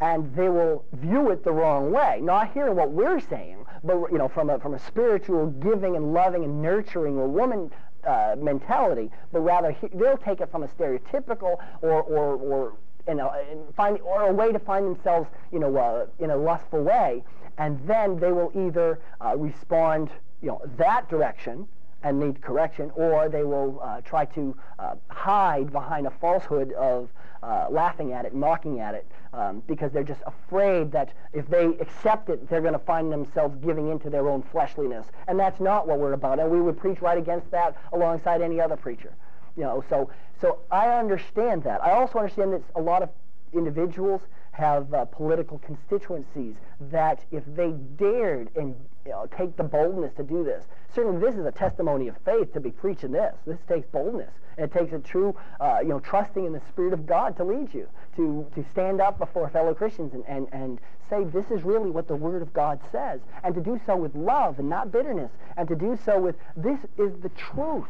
[0.00, 4.18] and they will view it the wrong way, not hearing what we're saying, but you
[4.18, 7.70] know, from a from a spiritual giving and loving and nurturing a woman
[8.06, 12.72] uh, mentality, but rather he, they'll take it from a stereotypical or or or
[13.08, 16.36] you know, and find or a way to find themselves, you know, uh, in a
[16.36, 17.22] lustful way,
[17.58, 21.66] and then they will either uh, respond, you know, that direction
[22.04, 27.08] and need correction, or they will uh, try to uh, hide behind a falsehood of
[27.42, 31.66] uh, laughing at it, mocking at it, um, because they're just afraid that if they
[31.80, 35.86] accept it, they're going to find themselves giving into their own fleshliness, and that's not
[35.86, 36.38] what we're about.
[36.38, 39.12] And we would preach right against that alongside any other preacher.
[39.56, 41.82] You know, so so I understand that.
[41.84, 43.10] I also understand that a lot of
[43.52, 50.12] individuals have uh, political constituencies that if they dared and you know, take the boldness
[50.14, 53.34] to do this, certainly this is a testimony of faith to be preaching this.
[53.46, 54.30] This takes boldness.
[54.58, 57.44] And it takes a true, uh, you know, trusting in the Spirit of God to
[57.44, 61.64] lead you, to, to stand up before fellow Christians and, and, and say, this is
[61.64, 64.92] really what the Word of God says, and to do so with love and not
[64.92, 67.88] bitterness, and to do so with, this is the truth.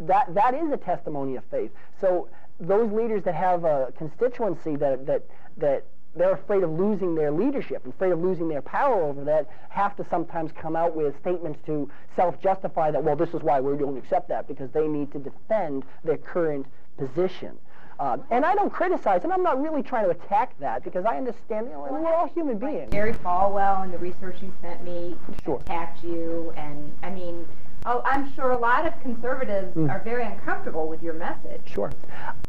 [0.00, 1.70] That, that is a testimony of faith.
[2.00, 5.24] So those leaders that have a constituency that, that,
[5.58, 5.84] that
[6.16, 10.06] they're afraid of losing their leadership, afraid of losing their power over that, have to
[10.10, 14.28] sometimes come out with statements to self-justify that, well, this is why we don't accept
[14.28, 16.66] that, because they need to defend their current
[16.96, 17.56] position.
[18.00, 21.16] Um, and I don't criticize, and I'm not really trying to attack that because I
[21.16, 22.92] understand, you know, we're all human beings.
[22.92, 25.56] Jerry Falwell and the research you sent me Sure.
[25.56, 27.46] attacked you, and I mean,
[27.86, 29.90] oh, I'm sure a lot of conservatives Mm.
[29.90, 31.60] are very uncomfortable with your message.
[31.64, 31.90] Sure.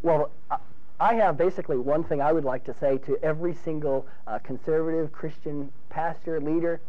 [0.02, 0.58] Well, I-
[1.00, 5.10] I have basically one thing I would like to say to every single uh, conservative
[5.12, 6.82] Christian pastor, leader.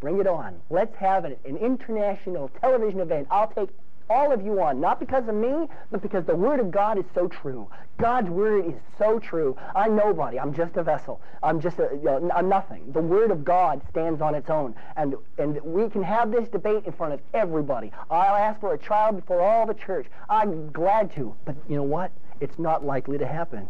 [0.00, 0.60] Bring it on.
[0.68, 3.28] Let's have an, an international television event.
[3.30, 3.68] I'll take
[4.08, 7.04] all of you on, not because of me, but because the Word of God is
[7.14, 7.70] so true.
[7.98, 9.56] God's Word is so true.
[9.76, 10.40] I'm nobody.
[10.40, 11.20] I'm just a vessel.
[11.44, 12.90] I'm just a, you know, I'm nothing.
[12.90, 16.84] The Word of God stands on its own, and and we can have this debate
[16.86, 17.92] in front of everybody.
[18.10, 20.06] I'll ask for a trial before all the church.
[20.28, 22.10] I'm glad to, but you know what?
[22.40, 23.68] It's not likely to happen.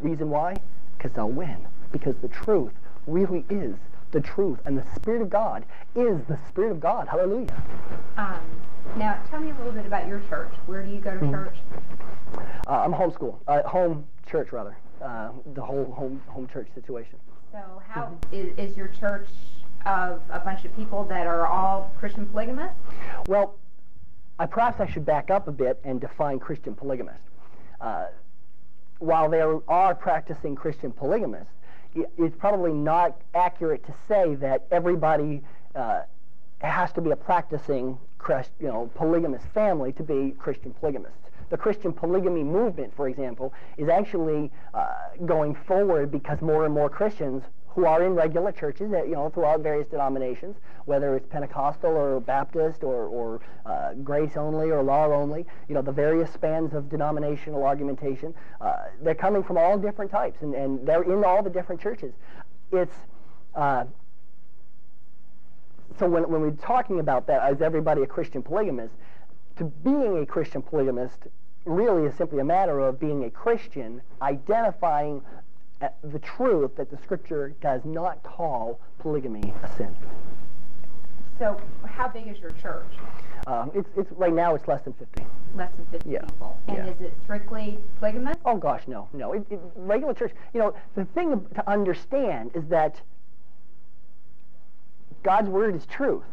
[0.00, 0.56] Reason why?
[0.96, 1.66] Because they'll win.
[1.92, 2.72] Because the truth
[3.06, 3.76] really is
[4.10, 7.08] the truth, and the Spirit of God is the Spirit of God.
[7.08, 7.62] Hallelujah.
[8.16, 8.40] Um,
[8.96, 10.50] now, tell me a little bit about your church.
[10.66, 11.30] Where do you go to Mm-hmm.
[11.34, 11.56] church?
[12.66, 14.76] Uh, I'm homeschool, uh, home church rather.
[15.02, 17.18] Uh, the whole home home church situation.
[17.52, 18.02] So, how
[18.32, 18.34] Mm-hmm.
[18.60, 19.28] is, is your church
[19.86, 22.76] of a bunch of people that are all Christian polygamists?
[23.28, 23.54] Well,
[24.38, 27.20] I perhaps I should back up a bit and define Christian polygamist.
[27.80, 28.06] Uh,
[28.98, 31.52] while there are practicing Christian polygamists,
[31.94, 35.42] it's probably not accurate to say that everybody
[35.74, 36.02] uh,
[36.60, 41.18] has to be a practicing Christ, you know, polygamous family to be Christian polygamists.
[41.50, 44.92] The Christian polygamy movement, for example, is actually uh,
[45.24, 47.42] going forward because more and more Christians
[47.78, 52.82] who are in regular churches, you know, throughout various denominations, whether it's Pentecostal or Baptist
[52.82, 57.62] or, or uh, grace only or law only, you know, the various spans of denominational
[57.62, 61.80] argumentation, uh, they're coming from all different types, and, and they're in all the different
[61.80, 62.12] churches.
[62.72, 62.96] It's
[63.54, 63.84] uh,
[66.00, 68.92] so when, when we're talking about that, is everybody a Christian polygamist?
[69.58, 71.28] To being a Christian polygamist
[71.64, 75.22] really is simply a matter of being a Christian, identifying
[76.02, 79.94] the truth that the Scripture does not call polygamy a sin.
[81.38, 82.86] So, how big is your church?
[83.46, 85.24] Um, it's, it's right now it's less than 50.
[85.54, 86.58] Less than 50 Yeah, people.
[86.66, 86.86] And yeah.
[86.88, 88.36] is it strictly polygamous?
[88.44, 89.32] Oh gosh, no, no.
[89.32, 90.32] It, it, regular church.
[90.52, 93.00] You know, the thing to understand is that
[95.22, 96.24] God's word is truth.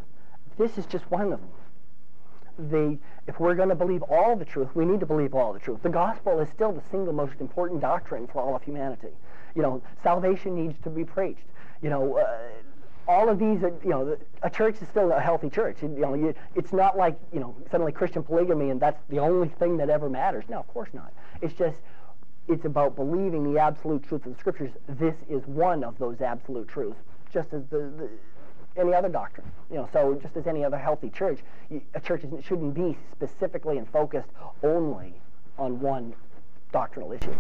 [0.58, 2.70] This is just one of them.
[2.70, 5.60] The if we're going to believe all the truth, we need to believe all the
[5.60, 5.82] truth.
[5.84, 9.10] The gospel is still the single most important doctrine for all of humanity.
[9.56, 11.48] You know, salvation needs to be preached.
[11.82, 12.18] You know.
[12.18, 12.38] Uh,
[13.08, 15.78] all of these, are, you know, a church is still a healthy church.
[15.84, 19.48] You know, you, it's not like you know suddenly Christian polygamy and that's the only
[19.48, 20.46] thing that ever matters.
[20.50, 21.14] No, of course not.
[21.42, 21.78] It's just
[22.48, 24.72] it's about believing the absolute truth of the scriptures.
[24.88, 27.00] This is one of those absolute truths,
[27.32, 28.10] just as the, the
[28.78, 29.50] any other doctrine.
[29.70, 31.40] You know, so just as any other healthy church,
[31.94, 34.30] a church shouldn't be specifically and focused
[34.64, 35.14] only
[35.58, 36.14] on one
[36.76, 37.34] doctrinal issue.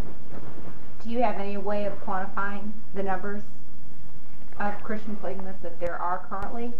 [1.03, 3.43] Do you have any way of quantifying the numbers
[4.61, 6.71] of Christian polygamists that there are currently?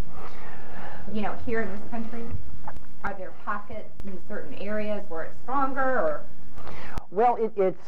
[1.12, 2.24] You know, here in this country?
[3.04, 6.22] Are there pockets in certain areas where it's stronger or
[7.12, 7.88] Well, it, it's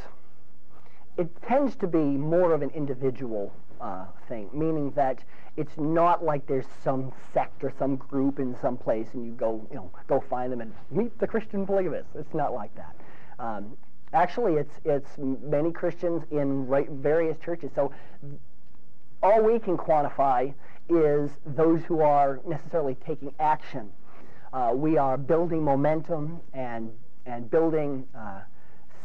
[1.16, 5.24] it tends to be more of an individual uh, thing, meaning that
[5.56, 9.66] it's not like there's some sect or some group in some place and you go,
[9.72, 12.12] you know, go find them and meet the Christian polygamists.
[12.16, 12.96] It's not like that.
[13.40, 13.78] Um,
[14.14, 16.68] actually, it's it's many Christians in
[17.02, 17.72] various churches.
[17.76, 17.92] So
[19.22, 20.54] all we can quantify
[20.90, 23.92] is those who are necessarily taking action.
[24.54, 26.92] Uh, we are building momentum and
[27.26, 28.42] and building uh,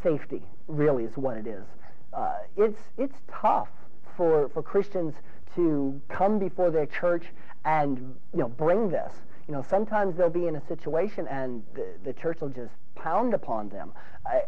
[0.02, 0.42] safety.
[0.68, 1.64] Really, is what it is.
[2.12, 3.68] Uh, it's it's tough
[4.16, 5.14] for for Christians
[5.56, 7.26] to come before their church
[7.64, 7.98] and
[8.32, 9.12] you know bring this.
[9.48, 13.34] You know, sometimes they'll be in a situation and the, the church will just pound
[13.34, 13.92] upon them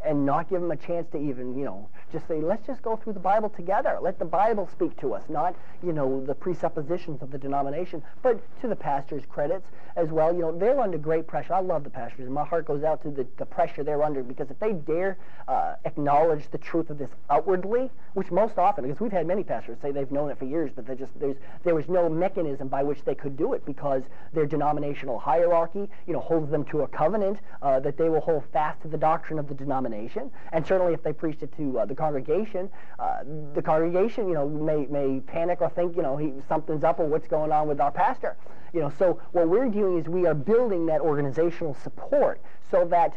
[0.04, 2.96] and not give them a chance to even, you know, just say, let's just go
[2.96, 3.98] through the Bible together.
[4.00, 8.40] Let the Bible speak to us, not, you know, the presuppositions of the denomination, but
[8.60, 10.32] to the pastor's credits as well.
[10.32, 11.54] You know, they're under great pressure.
[11.54, 14.22] I love the pastors, and my heart goes out to the, the pressure they're under
[14.22, 19.00] because if they dare uh, acknowledge the truth of this outwardly, which most often, because
[19.00, 21.88] we've had many pastors say they've known it for years, but just there's there was
[21.88, 26.50] no mechanism by which they could do it because their denominational hierarchy, you know, holds
[26.50, 29.54] them to a covenant uh, that they will hold fast to the doctrine of the
[29.64, 33.24] denomination, and certainly if they preached it to uh, the congregation, uh,
[33.55, 37.07] the congregation, you know, may may panic or think, you know, he, something's up or
[37.07, 38.37] what's going on with our pastor.
[38.72, 43.16] You know, so what we're doing is we are building that organizational support so that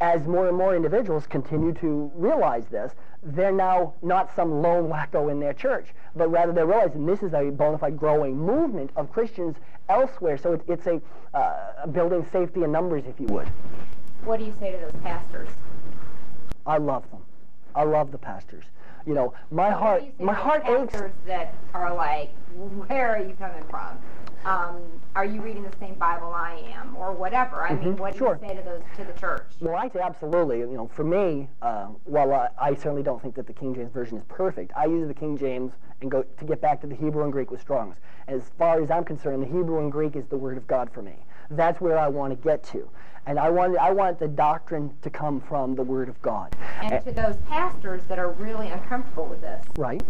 [0.00, 2.92] as more and more individuals continue to realize this,
[3.22, 7.32] they're now not some lone wacko in their church, but rather they're realizing this is
[7.32, 9.56] a bona fide growing movement of Christians
[9.88, 10.36] elsewhere.
[10.36, 11.00] So it's, it's a
[11.36, 13.48] uh, building safety in numbers, if you would.
[14.24, 15.48] What do you say to those pastors?
[16.66, 17.20] I love them.
[17.74, 18.64] I love the pastors.
[19.06, 20.96] You know, my heart, my heart aches.
[21.26, 23.98] that are like, where are you coming from?
[24.46, 24.82] Um,
[25.16, 27.62] are you reading the same Bible I am, or whatever?
[27.64, 28.38] I mean, Mhm, what do sure.
[28.42, 29.44] you say to those to the church?
[29.60, 30.60] Well, I say absolutely.
[30.60, 33.90] You know, for me, uh, while I, I certainly don't think that the King James
[33.92, 35.72] version is perfect, I use the King James
[36.02, 37.96] and go to get back to the Hebrew and Greek with Strong's.
[38.28, 41.00] As far as I'm concerned, the Hebrew and Greek is the Word of God for
[41.02, 41.16] me.
[41.50, 42.88] That's where I want to get to,
[43.26, 46.54] and I want I want the doctrine to come from the Word of God.
[46.82, 50.02] And to those pastors that are really uncomfortable with this, Right.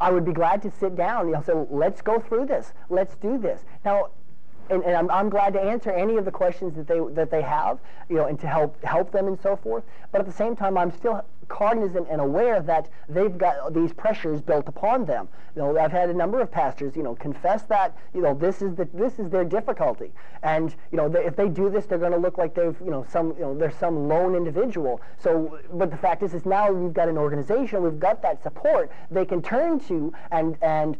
[0.00, 1.26] I would be glad to sit down.
[1.28, 2.72] You know, so let's go through this.
[2.88, 3.64] Let's do this.
[3.84, 4.08] Now,
[4.70, 7.42] and, and I'm, I'm glad to answer any of the questions that they that they
[7.42, 7.78] have,
[8.08, 9.84] you know, and to help help them and so forth.
[10.12, 14.40] But at the same time, I'm still cognizant and aware that they've got these pressures
[14.40, 15.28] built upon them.
[15.56, 18.62] You know, I've had a number of pastors, you know, confess that you know this
[18.62, 21.98] is the this is their difficulty, and you know they, if they do this, they're
[21.98, 25.00] going to look like they've you know some you know they're some lone individual.
[25.18, 28.90] So, but the fact is, is now we've got an organization, we've got that support
[29.10, 30.96] they can turn to, and and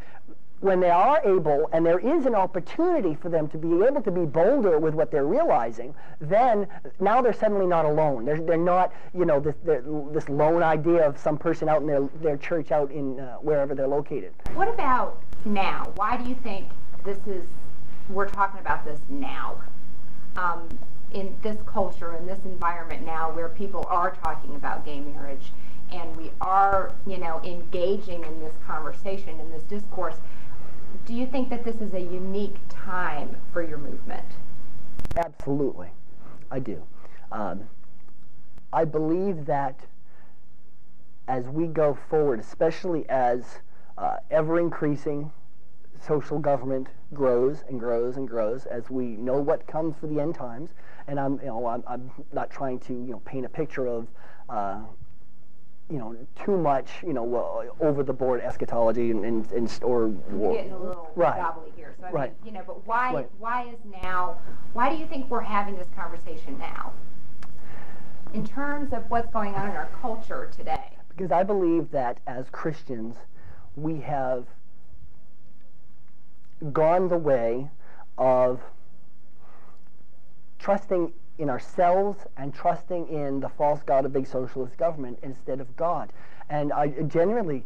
[0.60, 4.10] when they are able and there is an opportunity for them to be able to
[4.10, 6.68] be bolder with what they're realizing, then
[7.00, 8.24] now they're suddenly not alone.
[8.24, 12.08] They're, they're not, you know, this, this lone idea of some person out in their,
[12.20, 14.32] their church out in uh, wherever they're located.
[14.54, 15.90] what about now?
[15.96, 16.68] Why do you think
[17.04, 17.46] this is?
[18.10, 19.62] We're talking about this now,
[20.36, 20.68] um,
[21.12, 25.52] in this culture, in this environment now, where people are talking about gay marriage,
[25.92, 30.16] and we are, you know, engaging in this conversation, in this discourse.
[31.06, 34.26] Do you think that this is a unique time for your movement?
[35.16, 35.88] Absolutely,
[36.50, 36.82] I do.
[37.32, 37.68] Um,
[38.72, 39.80] I believe that
[41.28, 43.58] as we go forward, especially as
[43.98, 45.30] uh, ever increasing
[46.00, 50.34] social government grows and grows and grows, as we know what comes for the end
[50.34, 50.70] times,
[51.06, 54.08] and I'm, you know, I'm, I'm not trying to, you know, paint a picture of,
[54.48, 54.80] uh,
[55.90, 60.72] you know, too much, you know, over the board eschatology and, and, and or, getting
[60.72, 61.36] a little Right.
[61.36, 61.94] gobbly here.
[61.98, 62.42] So I Right.
[62.44, 63.30] mean, you know, but why Right.
[63.38, 64.36] why is now
[64.72, 66.92] why do you think we're having this conversation now?
[68.32, 70.96] In terms of what's going on in our culture today.
[71.08, 73.16] Because I believe that as Christians,
[73.74, 74.46] we have
[76.72, 77.68] gone the way
[78.16, 78.60] of
[80.60, 85.74] trusting in ourselves and trusting in the false god of big socialist government instead of
[85.76, 86.12] God.
[86.50, 87.64] And I genuinely,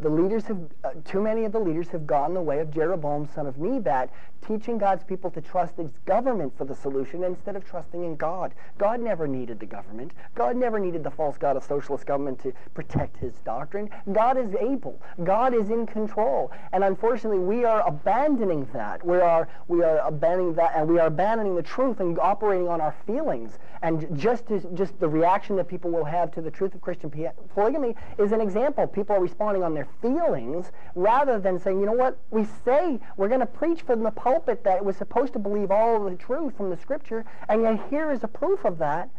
[0.00, 3.28] the leaders have, uh, too many of the leaders have gone the way of Jeroboam,
[3.34, 4.10] son of Nebat,
[4.46, 8.54] teaching God's people to trust its government for the solution instead of trusting in God.
[8.76, 10.12] God never needed the government.
[10.34, 13.88] God never needed the false god of socialist government to protect his doctrine.
[14.12, 15.00] God is able.
[15.24, 16.50] God is in control.
[16.72, 19.04] And unfortunately, we are abandoning that.
[19.06, 22.80] We are, we are abandoning that, and we are abandoning the truth and operating on
[22.80, 23.58] our feelings.
[23.82, 27.10] And just just the reaction that people will have to the truth of Christian
[27.52, 28.86] polygamy is an example.
[28.86, 33.28] People are responding on their feelings rather than saying, you know what, we say we're
[33.28, 36.70] going to preach from the pulpit that we're supposed to believe all the truth from
[36.70, 39.10] the Scripture, and yet here is a proof of that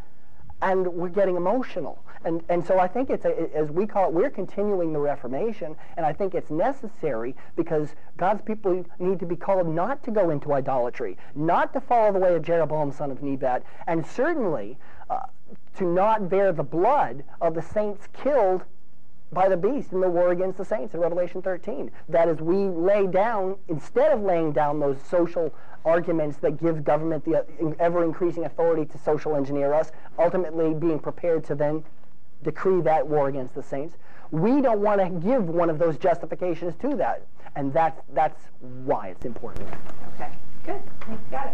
[0.63, 2.03] and we're getting emotional.
[2.25, 5.75] And, and so I think it's, a, as we call it, we're continuing the Reformation,
[5.97, 10.29] and I think it's necessary because God's people need to be called not to go
[10.29, 14.77] into idolatry, not to follow the way of Jeroboam, son of Nebat, and certainly
[15.09, 15.19] uh,
[15.75, 18.63] to not bear the blood of the saints killed
[19.33, 21.91] by the beast in the war against the saints in Revelation 13.
[22.09, 25.53] That is, we lay down, instead of laying down those social
[25.85, 30.99] arguments that give government the uh, ever increasing authority to social engineer us, ultimately being
[30.99, 31.83] prepared to then
[32.43, 33.95] decree that war against the saints.
[34.31, 37.25] We don't want to give one of those justifications to that.
[37.55, 38.41] And that's, that's
[38.85, 39.67] why it's important.
[40.15, 40.29] Okay.
[40.65, 40.81] Good.
[41.01, 41.23] Thanks.
[41.29, 41.53] Got it.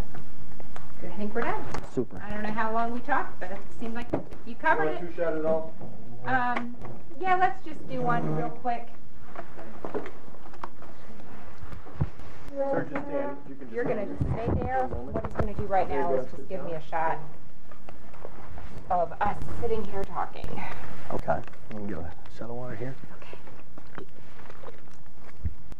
[1.11, 1.63] I think we're done.
[1.93, 2.21] Super.
[2.25, 4.07] I don't know how long we talked, but it seemed like
[4.45, 5.15] you covered Want it.
[5.15, 5.73] two shot it all?
[6.25, 6.75] Um,
[7.19, 8.87] yeah, let's just do one real quick.
[12.49, 13.37] Sir, just stand.
[13.47, 14.87] You can You're gonna just stay there.
[14.87, 17.19] What he's gonna do right now is just give me a shot
[18.89, 20.47] of us sitting here talking.
[21.11, 21.39] Okay.
[21.71, 22.95] Let me get a shot of water here.
[23.17, 24.05] Okay.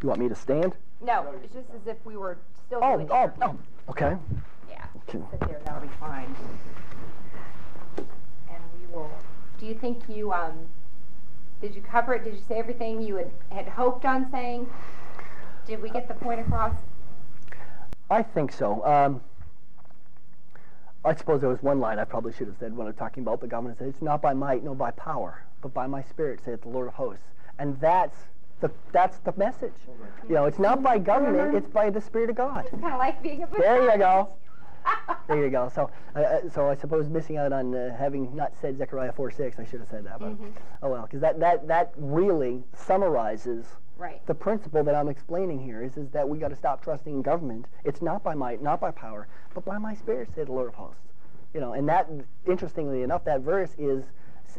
[0.02, 0.74] You want me to stand?
[1.02, 3.58] No, it's just as if we were still Oh, doing oh, oh.
[3.90, 4.16] Okay.
[4.70, 5.20] Yeah, Okay.
[5.32, 6.34] sit there, that'll be fine.
[7.98, 9.10] And we will,
[9.60, 10.54] do you think you, um,
[11.62, 12.24] did you cover it?
[12.24, 14.70] Did you say everything you had, had hoped on saying?
[15.68, 16.76] Did we get the point across?
[18.10, 18.84] I think so.
[18.86, 19.22] Um,
[21.06, 23.42] I suppose there was one line I probably should have said when I'm talking about
[23.42, 23.78] the government.
[23.78, 26.88] Said, It's not by might, nor by power, but by my spirit, saith the Lord
[26.88, 27.24] of hosts.
[27.60, 28.18] And that's
[28.62, 29.74] the, that's the message.
[30.28, 32.68] You know, it's not by government, it's by the Spirit of God.
[32.72, 34.30] Kind of like being a There you go.
[35.28, 35.70] There you go.
[35.74, 39.66] So, uh, so I suppose missing out on uh, having not said Zechariah 4:6, I
[39.66, 40.20] should have said that.
[40.20, 40.34] But
[40.82, 43.66] oh well, because that, that that really summarizes
[43.98, 44.26] Right.
[44.28, 45.84] the principle that I'm explaining here.
[45.84, 47.66] Is is that we got to stop trusting in government.
[47.84, 50.74] It's not by might, not by power, but by my Spirit, said the Lord of
[50.76, 51.02] hosts.
[51.54, 52.10] You know, and that
[52.48, 54.06] interestingly enough, that verse is.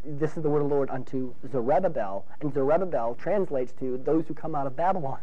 [0.05, 4.35] This is the word of the Lord unto Zerubbabel, and Zerubbabel translates to those who
[4.35, 5.21] come out of Babylon.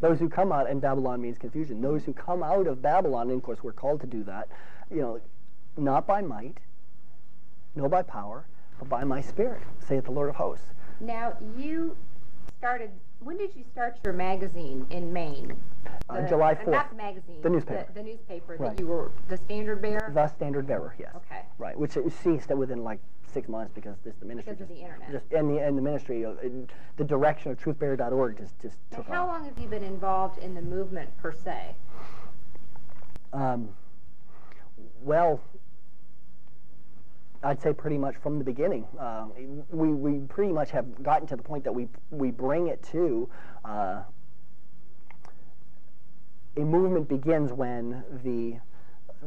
[0.00, 1.80] Those who come out, and Babylon means confusion.
[1.80, 4.48] Those who come out of Babylon, and of course we're called to do that,
[4.90, 5.20] you know,
[5.76, 6.58] not by might,
[7.74, 8.46] nor by power,
[8.78, 10.66] but by my spirit, saith the Lord of hosts.
[11.00, 11.96] Now, you
[12.58, 12.90] started,
[13.20, 15.56] when did you start your magazine in Maine?
[16.08, 16.70] Uh, The- July uh, 4th.
[16.70, 17.42] Not the magazine.
[17.42, 17.86] The newspaper.
[17.88, 18.76] The, the newspaper Right.
[18.76, 20.10] that you were, the Standard Bearer?
[20.14, 21.12] The Standard Bearer, yes.
[21.16, 21.42] Okay.
[21.58, 23.00] Right, which it ceased within like
[23.32, 25.10] six months because this the ministry Because of just, the internet.
[25.12, 28.96] just and the and the ministry uh, it- the direction of truthbearer.org just just Now,
[28.98, 29.28] took how off.
[29.28, 31.74] long have you been involved in the movement per se?
[33.32, 33.70] Um,
[35.02, 35.40] well,
[37.42, 38.86] I'd say pretty much from the beginning.
[38.98, 39.26] Uh,
[39.70, 43.28] we, we pretty much have gotten to the point that we, we bring it to
[43.64, 44.02] uh,
[46.56, 48.58] a movement begins when the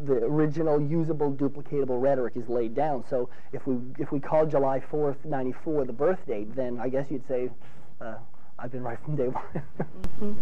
[0.04, 3.04] the original usable duplicatable rhetoric is laid down.
[3.10, 7.10] So if we if we call July 4th, 94 the birth date, then I guess
[7.10, 7.50] you'd say
[8.02, 8.16] uh,
[8.60, 10.38] I've been right from day one.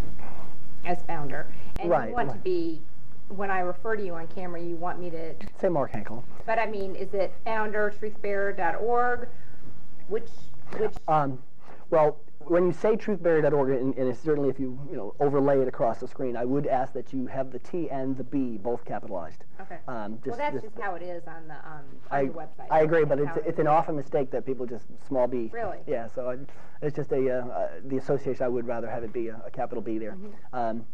[0.85, 1.45] as founder.
[1.79, 2.81] And Right, you want to be,
[3.29, 6.23] when I refer to you on camera, you want me to, say Mark Henkel.
[6.45, 9.27] but I mean, is it founder, truthbearer.org?
[10.09, 10.29] Which,
[10.77, 11.39] which, Um,
[11.89, 12.17] well,
[12.47, 15.99] when you say truthbearer.org, and, and it's certainly if you you know overlay it across
[15.99, 19.43] the screen, I would ask that you have the T and the B both capitalized.
[19.61, 19.77] okay.
[19.87, 22.67] Um, Well, that's just how it is on the, um, I, the website.
[22.71, 25.49] I agree, but it's it's an often mistake that people just small b.
[25.53, 25.79] Really?
[25.87, 26.37] Yeah, so I,
[26.85, 28.43] it's just a uh, uh, the association.
[28.43, 30.13] I would rather have it be a, a capital B there.
[30.13, 30.55] Mm-hmm.
[30.55, 30.85] Um,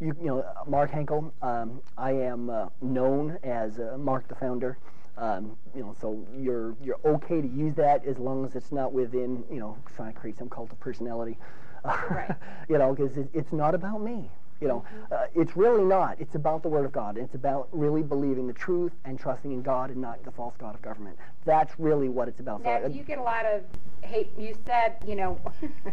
[0.00, 1.32] you, you know, Mark Henkel.
[1.42, 4.78] Um, I am uh, known as uh, Mark the Founder.
[5.18, 8.92] Um, you know, so you're you're okay to use that as long as it's not
[8.92, 11.38] within you know trying to create some cult of personality.
[11.84, 12.34] Right.
[12.68, 14.30] you know, because it, it's not about me.
[14.60, 15.12] You know, Mm-hmm.
[15.12, 16.16] uh, it's really not.
[16.18, 17.16] It's about the Word of God.
[17.18, 20.74] It's about really believing the truth and trusting in God and not the false God
[20.74, 21.18] of government.
[21.44, 22.62] That's really what it's about.
[22.62, 23.62] Now, I- do you get a lot of
[24.02, 24.30] hate?
[24.38, 25.38] You said, you know,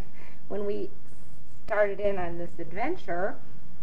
[0.47, 0.89] when we
[1.67, 3.35] started in on this adventure,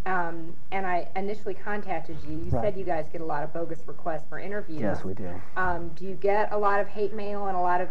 [0.06, 2.62] um, and I initially contacted you, you Right.
[2.62, 4.80] said you guys get a lot of bogus requests for interviews.
[4.80, 5.28] yes, we do.
[5.56, 7.88] Um, do you get a lot of hate mail and a lot of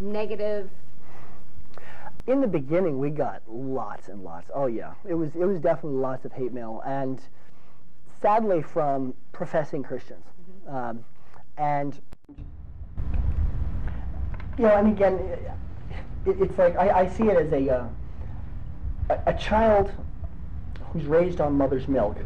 [0.00, 0.70] negative?
[2.26, 4.50] In the beginning, we got lots and lots.
[4.54, 7.20] Oh yeah, it was it was definitely lots of hate mail, and
[8.20, 10.24] sadly from professing Christians.
[10.68, 11.04] Um,
[11.56, 11.98] and
[14.58, 15.14] you know, and again,
[16.26, 17.88] it, it's like I, I see it as a, uh,
[19.10, 19.90] a a child
[20.92, 22.16] who's raised on mother's milk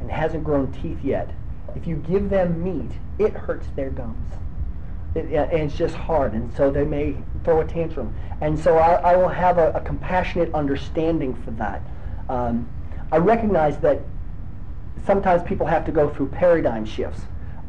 [0.00, 1.30] and hasn't grown teeth yet.
[1.74, 4.32] If you give them meat, it hurts their gums.
[5.14, 8.14] It, and it's just hard, and so they may throw a tantrum.
[8.40, 11.82] And so I, I will have a, a compassionate understanding for that.
[12.28, 12.68] Um,
[13.10, 14.00] I recognize that
[15.06, 17.22] sometimes people have to go through paradigm shifts.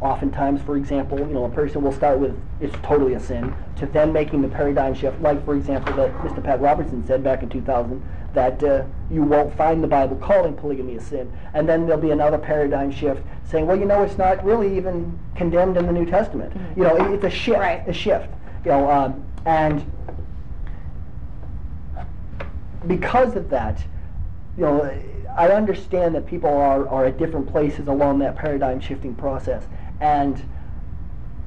[0.03, 3.85] Oftentimes, for example, you know, a person will start with it's totally a sin to
[3.85, 6.43] then making the paradigm shift, like for example that Mr.
[6.43, 10.97] Pat Robertson said back in 2000 that uh, you won't find the Bible calling polygamy
[10.97, 14.43] a sin, and then there'll be another paradigm shift saying, well, you know, it's not
[14.43, 16.51] really even condemned in the New Testament.
[16.75, 17.87] You know, it, it's a shift, Right.
[17.87, 18.27] a shift.
[18.65, 19.89] You know, um, and
[22.87, 23.81] because of that,
[24.57, 24.83] you know,
[25.37, 29.65] I understand that people are, are at different places along that paradigm shifting process.
[30.03, 30.43] And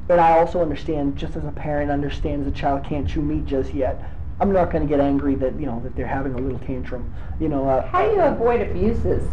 [0.08, 3.74] and I also understand, just as a parent understands a child can't chew meat just
[3.74, 4.02] yet,
[4.40, 7.12] I'm not going to get angry that, you know, that they're having a little tantrum.
[7.40, 9.28] You know, uh, How do you avoid abuses?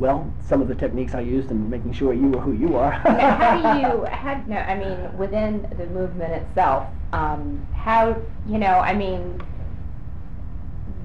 [0.00, 2.90] Well, some of the techniques I used in making sure you were who you are.
[2.90, 8.78] How do you, how, no, I mean, within the movement itself, um, how, you know,
[8.78, 9.40] I mean,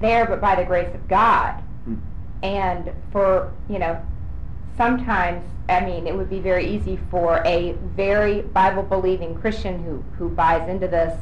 [0.00, 1.52] there but by the grace of God.
[1.84, 1.94] Hmm.
[2.42, 4.04] And for, you know,
[4.76, 10.28] sometimes, I mean, it would be very easy for a very Bible-believing Christian who, who
[10.28, 11.18] buys into this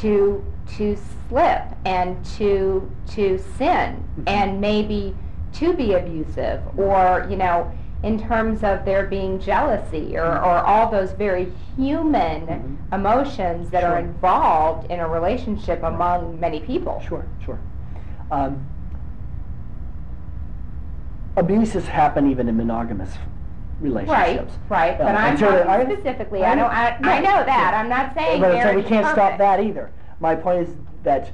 [0.00, 0.44] to
[0.78, 0.96] to
[1.28, 4.24] slip and to to sin Mhm.
[4.26, 5.14] and maybe
[5.52, 7.70] to be abusive or you know
[8.02, 12.94] in terms of there being jealousy or, or all those very human Mhm.
[12.94, 17.00] emotions that are involved in a relationship among many people.
[17.06, 17.58] Sure, sure.
[18.30, 18.66] Um,
[21.36, 23.10] abuses happen even in monogamous
[23.80, 24.54] Right, relationships.
[24.68, 27.44] right, but Um, I'm and so talking I- specifically, I don't, I, I Right, know
[27.44, 27.74] that.
[27.74, 29.38] I'm not saying But so we is can't stop perfect.
[29.40, 29.90] that either.
[30.20, 31.32] My point is that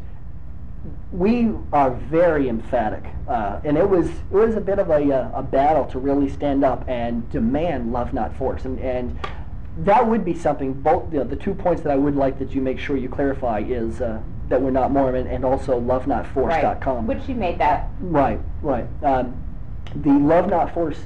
[1.13, 5.31] we are very emphatic, uh, and it was it was a bit of a, uh,
[5.35, 9.19] a battle to really stand up and demand love, not force, and and
[9.81, 10.73] that would be something.
[10.73, 13.11] Both you know, the two points that I would like that you make sure you
[13.11, 17.07] clarify is uh, that we're not Mormon, and also lovenotforce.com.
[17.07, 18.87] Right, which you made that, Right, right.
[19.03, 19.35] Um,
[19.95, 20.99] the Love Not Force,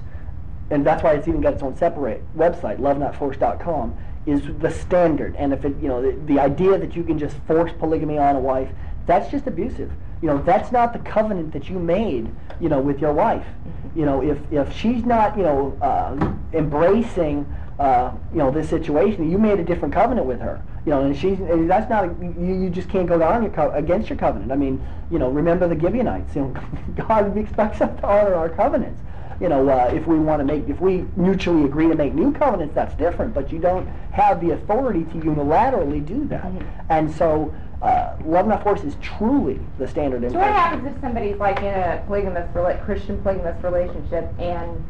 [0.71, 5.37] and that's why it's even got its own separate website, lovenotforce.com, is the standard.
[5.37, 8.37] And if it, you know, the, the idea that you can just force polygamy on
[8.37, 8.69] a wife,
[9.07, 9.93] that's just abusive.
[10.23, 12.31] You know, that's not the covenant that you made,
[12.61, 13.47] you know, with your wife.
[13.95, 17.45] You know, if, if she's not, you know, uh, embracing,
[17.79, 20.63] uh, you know, this situation, you made a different covenant with her.
[20.87, 23.53] You know, and she's, and that's not, a, you, you just can't go down your
[23.53, 24.53] co- against your covenant.
[24.53, 26.37] I mean, you know, remember the Gibeonites.
[26.37, 26.55] You know,
[27.09, 29.01] God expects us to honor our covenants.
[29.41, 32.33] You know, uh, if we want to make, if we mutually agree to make new
[32.33, 33.33] covenants, that's different.
[33.35, 36.45] But you don't have the authority to unilaterally do that.
[36.45, 36.67] Mhm.
[36.91, 40.23] And so, uh, love not force is truly the standard.
[40.23, 42.49] in So what happens if somebody's like in a polygamous,
[42.85, 44.85] Christian polygamous relationship and,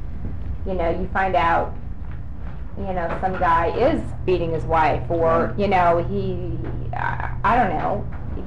[0.66, 1.74] you know, you find out,
[2.78, 6.58] you know, some guy is beating his wife or, you know, he,
[6.96, 8.06] I, I don't know.
[8.34, 8.42] He,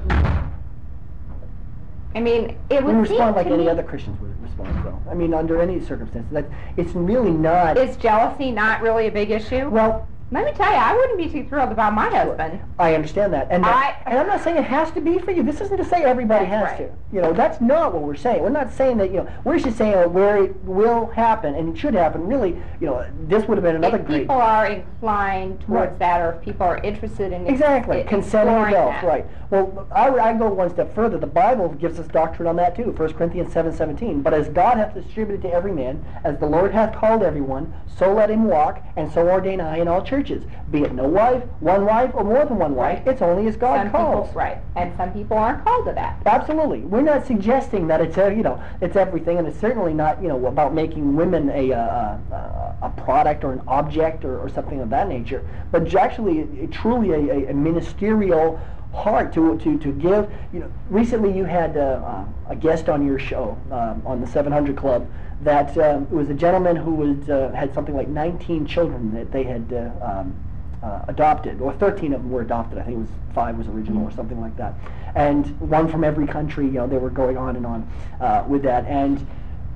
[2.14, 5.00] I mean, it would respond like any me, other Christians would respond, though.
[5.10, 7.78] I mean, under any circumstances, that it's really not.
[7.78, 9.68] is jealousy not really a big issue?
[9.68, 12.60] well, Let me tell you, I wouldn't be too thrilled about my husband.
[12.78, 15.30] I understand that, and that, I- and I'm not saying it has to be for
[15.30, 15.42] you.
[15.42, 16.76] This isn't to say everybody has right.
[16.76, 16.90] to.
[17.16, 18.42] You know, that's not what we're saying.
[18.42, 19.10] We're not saying that.
[19.10, 22.26] You know, we're just saying uh, where it will happen and it should happen.
[22.26, 24.18] Really, you know, this would have been another if great.
[24.24, 25.98] people are inclined towards Right.
[26.00, 29.24] that, or if people are interested in Exactly, i- consenting adults, right.
[29.50, 31.16] Well, I, I go one step further.
[31.16, 32.92] The Bible gives us doctrine on that too.
[32.92, 34.20] 1 Corinthians seven seventeen.
[34.20, 38.12] But as God hath distributed to every man, as the Lord hath called everyone, so
[38.12, 40.44] let him walk, and so ordain I in all churches.
[40.70, 42.98] Be it no wife, one wife, or more than one wife.
[42.98, 43.08] Right.
[43.08, 44.28] It's only as God some calls.
[44.28, 46.20] people, right, and some people aren't called to that.
[46.26, 46.80] Absolutely.
[46.80, 50.28] We're not suggesting that it's a, you know it's everything, and it's certainly not you
[50.28, 54.80] know about making women a uh, uh, a product or an object or, or something
[54.80, 58.60] of that nature, but actually truly a, a, a ministerial
[58.98, 60.30] heart to, to, to give.
[60.52, 64.26] You know, recently you had uh, uh, a guest on your show um, on the
[64.26, 65.08] 700 Club
[65.42, 69.30] that um, it was a gentleman who was uh, had something like 19 children that
[69.30, 69.72] they had.
[69.72, 70.44] Uh, um,
[70.82, 72.78] uh, adopted, or 13 of them were adopted.
[72.78, 74.74] I think it was five was original, or something like that,
[75.16, 76.66] and one from every country.
[76.66, 77.90] You know, they were going on and on
[78.20, 78.84] uh, with that.
[78.86, 79.26] And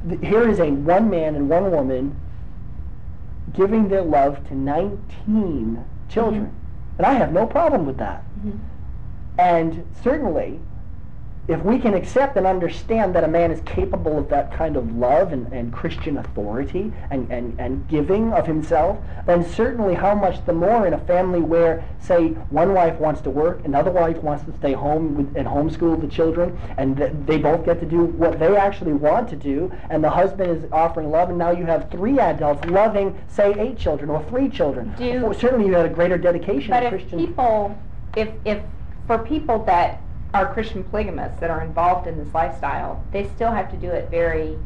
[0.09, 2.17] th- here is a one man and one woman
[3.53, 6.55] giving their love to 19 children,
[6.99, 8.25] and I have no problem with that.
[9.39, 10.61] And certainly,
[11.49, 14.95] if we can accept and understand that a man is capable of that kind of
[14.95, 20.45] love and, and Christian authority and, and, and giving of himself, then certainly how much
[20.47, 24.45] the more in a family where, say, one wife wants to work, another wife wants
[24.45, 28.05] to stay home with, and homeschool the children, and th- they both get to do
[28.05, 31.67] what they actually want to do, and the husband is offering love, and now you
[31.67, 34.95] have three adults loving, say, eight children or three children.
[34.97, 37.19] Do- certainly you had a greater dedication But to if Christian.
[37.19, 37.77] people,
[38.17, 38.63] if, if,
[39.07, 40.01] for people that
[40.35, 44.11] are Christian polygamists that are involved in this lifestyle, they still have to do it
[44.11, 44.57] very,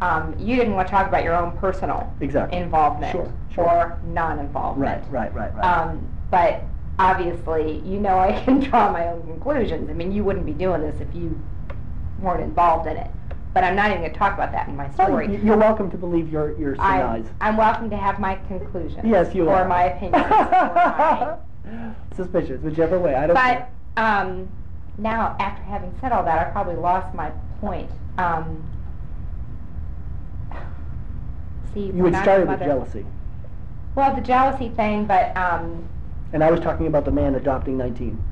[0.00, 2.58] um, you didn't want to talk about your own personal Exactly.
[2.58, 3.64] involvement Sure, sure.
[3.64, 5.02] or non-involvement.
[5.10, 5.64] Right, right, right, right.
[5.64, 6.64] Um, but
[6.98, 9.90] obviously, you know I can draw my own conclusions.
[9.90, 11.40] I mean, you wouldn't be doing this if you
[12.20, 13.10] weren't involved in it.
[13.54, 15.28] But I'm not even going to talk about that in my story.
[15.28, 17.28] y- You're welcome to believe your, your I'm.
[17.40, 19.04] I'm welcome to have my conclusions.
[19.04, 19.68] Yes, you or are.
[19.68, 20.24] my opinions.
[20.24, 21.36] or my
[22.16, 23.14] Suspicious, whichever way.
[23.14, 24.48] I don't But um,
[24.98, 27.90] now, after having said all that, I probably lost my point.
[28.18, 28.62] Um,
[31.72, 33.06] see, You had started with jealousy,
[33.94, 35.88] Well, the jealousy thing, but um,
[36.32, 38.22] and I was talking about the man adopting 19.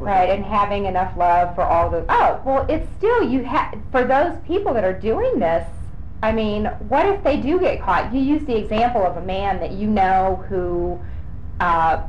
[0.00, 2.04] right, and having enough love for all the.
[2.08, 5.66] Oh, well, it's still you have for those people that are doing this.
[6.22, 8.12] I mean, what if they do get caught?
[8.12, 11.00] You use the example of a man that you know who
[11.60, 12.02] uh,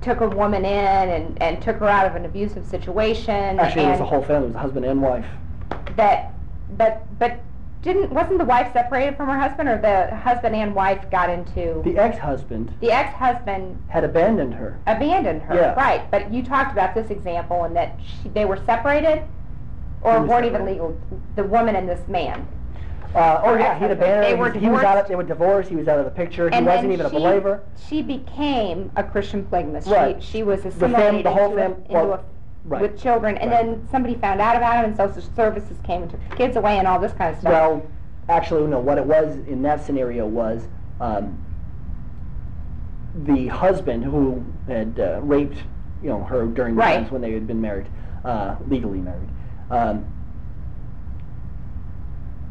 [0.00, 3.58] took a woman in and, and took her out of an abusive situation.
[3.58, 4.44] Actually, it was a whole family.
[4.44, 5.26] It was a husband and wife.
[5.96, 6.32] that,
[6.76, 7.40] but but
[7.82, 11.80] didn't wasn't the wife separated from her husband, or the husband and wife got into
[11.84, 14.78] The ex-husband the ex-husband had abandoned her.
[14.86, 15.74] abandoned her, Yeah.
[15.74, 16.08] right?
[16.10, 19.22] But you talked about this example and that she, they were separated,
[20.02, 21.00] or weren't even legal.
[21.36, 22.46] The woman and this man.
[23.14, 23.92] Uh, oh yeah, ex-husband.
[23.92, 24.36] abandoned They her.
[24.36, 24.98] were He- he was out.
[24.98, 25.70] Of, they were divorced.
[25.70, 26.50] He was out of the picture.
[26.50, 27.62] He wasn't even a believer.
[27.88, 29.88] She became a Christian polygamist.
[29.88, 30.22] Right.
[30.22, 32.24] She, she was fam- assimilated the whole into, a- fam- into well, a,
[32.66, 32.82] right.
[32.82, 33.64] with children, and Right.
[33.64, 36.78] then somebody found out about him, and social services came and took the kids away,
[36.78, 37.50] and all this kind of stuff.
[37.52, 37.82] Well,
[38.28, 38.78] actually, no.
[38.78, 40.68] What it was in that scenario was
[41.00, 41.42] um,
[43.24, 45.58] the husband who had uh, raped,
[46.02, 46.96] you know, her during the Right.
[46.96, 47.86] times when they had been married,
[48.24, 49.28] uh, legally married.
[49.70, 50.04] Um,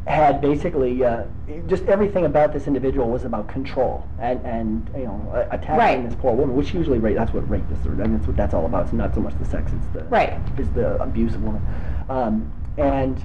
[0.08, 1.24] had basically uh,
[1.68, 6.04] just everything about this individual was about control and and you know attacking Right.
[6.10, 7.18] this poor woman, which usually rape.
[7.18, 7.92] That's what rapists are.
[8.02, 8.86] I mean, that's what that's all about.
[8.86, 10.34] It's not so much the sex; it's the Right.
[10.58, 11.62] It's the abuse of woman,
[12.10, 13.22] um, and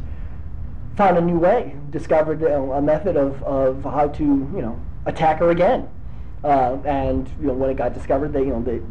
[0.97, 5.39] found a new way, discovered uh, a method of, of how to you know attack
[5.39, 5.89] her again,
[6.45, 8.83] uh, and you know when it got discovered, they you know the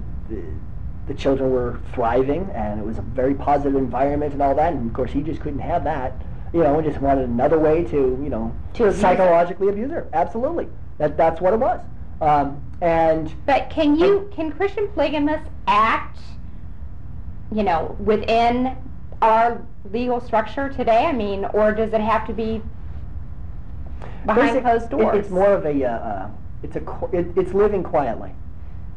[1.07, 4.87] the children were thriving and it was a very positive environment and all that, and
[4.87, 6.13] of course he just couldn't have that,
[6.53, 10.07] you know, and just wanted another way to you know To psychologically abuse her.
[10.13, 11.79] Absolutely, that that's what it was,
[12.21, 16.19] um, and But can you can Christian polygamists act,
[17.51, 18.75] you know, within
[19.21, 21.05] our legal structure today?
[21.05, 22.61] I mean, or does it have to be
[24.25, 25.17] behind Basic- closed it- doors?
[25.17, 26.29] it's more of a, uh, uh,
[26.63, 26.81] it's a,
[27.11, 28.31] it, it's living quietly,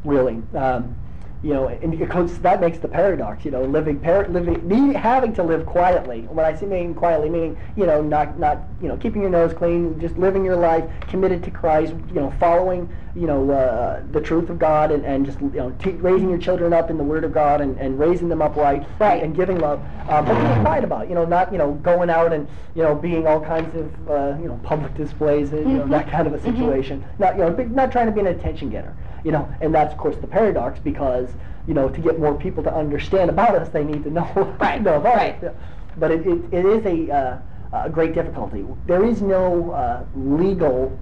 [0.03, 0.41] really.
[0.53, 0.95] Um,
[1.43, 3.45] you know, and because that makes the paradox.
[3.45, 6.21] You know, living, par- living, me having to live quietly.
[6.21, 9.53] When I say mean quietly, meaning you know, not, not, you know, keeping your nose
[9.53, 11.93] clean, just living your life committed to Christ.
[12.09, 15.71] You know, following, you know, uh, the truth of God, and, and just you know,
[15.79, 18.55] t- raising your children up in the Word of God, and, and raising them up
[18.55, 19.21] right, Right.
[19.21, 19.79] and giving love.
[20.07, 21.09] Uh, but being quiet about it.
[21.09, 24.37] You know, not you know, going out and you know, being all kinds of uh,
[24.41, 25.89] you know, public displays, and, you know, Mhm.
[25.91, 26.43] that kind of a Mhm.
[26.57, 27.03] situation.
[27.19, 28.93] Not you know, not trying to be an attention getter.
[29.25, 31.27] You know, and that's of course the paradox because
[31.67, 34.81] you know, to get more people to understand about us, they need to know Right,
[34.81, 35.43] know about right.
[35.43, 35.55] us.
[35.97, 37.39] But it, it, it is a uh,
[37.73, 38.65] a great difficulty.
[38.85, 40.97] There is no uh, legal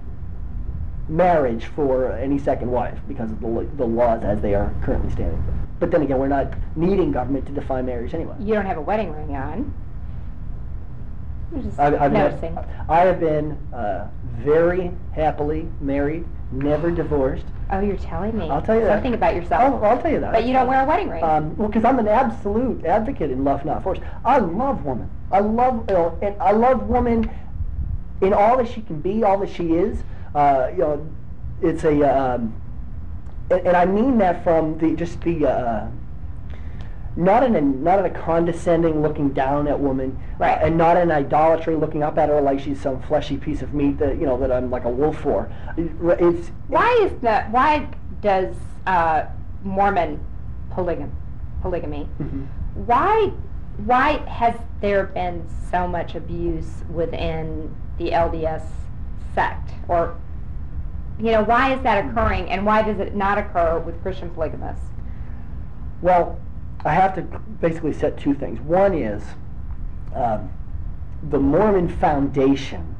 [1.08, 5.42] marriage for any second wife because of the, the laws as they are currently standing.
[5.78, 8.34] But then again, we're not needing government to define marriage anyway.
[8.40, 9.74] you don't have a wedding ring on.
[11.78, 12.58] I've, I've noticing.
[12.88, 17.44] I have been uh, very happily married, never divorced.
[17.70, 18.96] oh, you're telling me I'll tell you that.
[18.96, 19.62] something about yourself.
[19.62, 20.32] I'll, I'll tell you that.
[20.32, 21.22] but you don't wear a wedding ring.
[21.22, 23.98] Um, well, because I'm an absolute advocate in love, not force.
[24.24, 25.08] I love woman.
[25.30, 27.30] I love, you know, and I love woman
[28.20, 30.02] in all that she can be, all that she is.
[30.34, 31.06] Uh, you know,
[31.62, 32.54] it's a, um,
[33.50, 35.46] and, and I mean that from the just the.
[35.46, 35.88] Uh,
[37.16, 40.58] not in a not in a condescending looking down at woman, Right.
[40.60, 43.98] and not in idolatry looking up at her like she's some fleshy piece of meat
[43.98, 45.50] that you know that I'm like a wolf for.
[45.76, 47.88] It's why is the why
[48.20, 48.54] does
[48.86, 49.26] uh,
[49.62, 50.18] Mormon
[50.72, 51.10] polygam
[51.62, 52.08] polygamy?
[52.20, 52.46] Mhm.
[52.86, 53.30] Why
[53.84, 58.62] why has there been so much abuse within the LDS
[59.34, 60.14] sect, or
[61.18, 64.84] you know why is that occurring, and why does it not occur with Christian polygamists?
[66.02, 66.38] Well,
[66.84, 68.60] I have to basically set two things.
[68.60, 69.22] One is
[70.14, 70.52] um,
[71.30, 72.94] the Mormon foundation.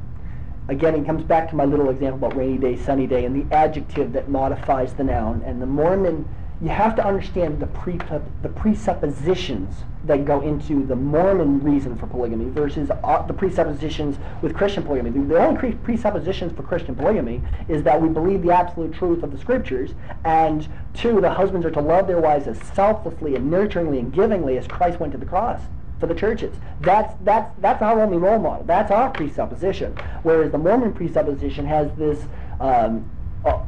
[0.69, 3.55] Again, it comes back to my little example about rainy day, sunny day, and the
[3.55, 5.43] adjective that modifies the noun.
[5.45, 6.27] And the Mormon,
[6.63, 7.99] you have to understand the, pre-
[8.43, 9.75] the presuppositions
[10.05, 15.11] that go into the Mormon reason for polygamy versus uh, the presuppositions with Christian polygamy.
[15.11, 19.23] The, the only cre- presuppositions for Christian polygamy is that we believe the absolute truth
[19.23, 19.95] of the scriptures,
[20.25, 24.57] and two, the husbands are to love their wives as selflessly and nurturingly and givingly
[24.59, 25.61] as Christ went to the cross
[25.99, 26.55] for the churches.
[26.81, 28.65] That's that's that's our only role model.
[28.67, 29.97] That's our presupposition.
[30.23, 32.27] Whereas the Mormon presupposition has this
[32.61, 33.09] um,
[33.45, 33.63] uh,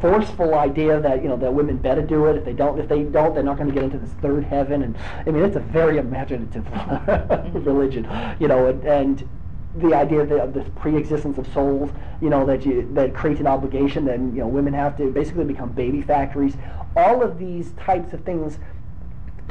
[0.00, 2.36] forceful idea that you know that women better do it.
[2.36, 4.82] If they don't, if they don't, they're not going to get into this third heaven.
[4.82, 7.64] And I mean, it's a very imaginative mm-hmm.
[7.64, 8.08] religion,
[8.38, 9.28] you know, and, and
[9.76, 13.46] the idea that of this pre-existence of souls, you know, that you that creates an
[13.46, 14.04] obligation.
[14.04, 16.56] Then you know, women have to basically become baby factories.
[16.96, 18.58] All of these types of things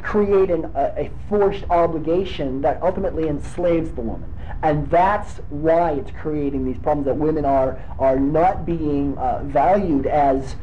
[0.02, 4.32] create an, a, a forced obligation that ultimately enslaves the woman.
[4.62, 10.06] And that's why it's creating these problems that women are, are not being uh, valued
[10.06, 10.56] as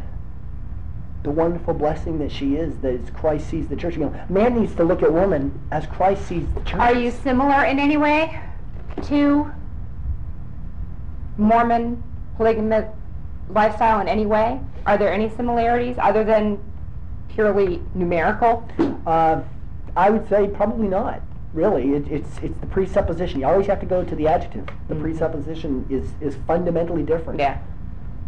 [1.24, 3.96] the wonderful blessing that she is, that Christ sees the church.
[3.96, 6.80] You know, man needs to look at woman as Christ sees the church.
[6.80, 8.40] Are you similar in any way
[9.06, 9.52] to
[11.38, 12.02] Mormon
[12.38, 12.86] polygamous
[13.50, 14.60] lifestyle in any way?
[14.86, 16.60] Are there any similarities other than
[17.30, 18.68] purely numerical?
[19.06, 19.42] Uh,
[19.96, 21.22] I would say probably not.
[21.54, 23.40] Really, it, it's it's the presupposition.
[23.40, 24.68] You always have to go to the adjective.
[24.90, 27.40] The presupposition is is fundamentally different.
[27.40, 27.60] Yeah,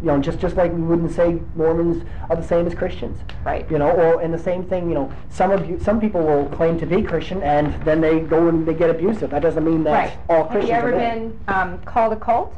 [0.00, 3.18] You know, just just like we wouldn't say Mormons are the same as Christians.
[3.44, 3.70] right.
[3.70, 4.88] You know, or and the same thing.
[4.88, 8.20] You know, some of you, some people will claim to be Christian and then they
[8.20, 9.28] go and they get abusive.
[9.30, 10.18] That doesn't mean that Right.
[10.30, 10.70] all Christians.
[10.70, 12.54] Have you ever been um, called a cult?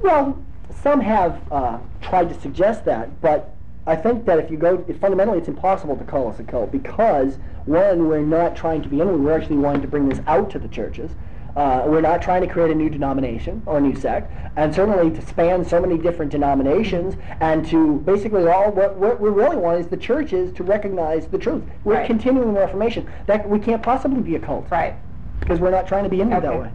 [0.00, 0.36] Well,
[0.82, 3.54] some have uh, tried to suggest that, but
[3.86, 6.72] I think that if you go, it, fundamentally, it's impossible to call us a cult
[6.72, 9.22] because one, we're not trying to be in.
[9.22, 11.12] We're actually wanting to bring this out to the churches.
[11.54, 15.10] Uh, we're not trying to create a new denomination or a new sect, and certainly
[15.10, 19.80] to span so many different denominations and to basically all what, what we really want
[19.80, 21.62] is the churches to recognize the truth.
[21.82, 22.06] We're Right.
[22.06, 23.06] continuing the Reformation.
[23.26, 24.96] That we can't possibly be a cult Right.
[25.40, 26.58] Because we're not trying to be in it that Okay.
[26.58, 26.70] way.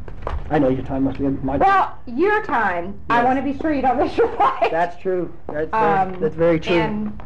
[0.49, 1.57] I know your time must be my.
[1.57, 2.95] Well, your time.
[3.09, 3.25] I Yes.
[3.25, 4.69] want to be sure you don't miss your flight.
[4.71, 5.31] that's true.
[5.47, 5.77] That's, uh,
[6.11, 6.75] Um, that's very true.
[6.75, 7.21] And,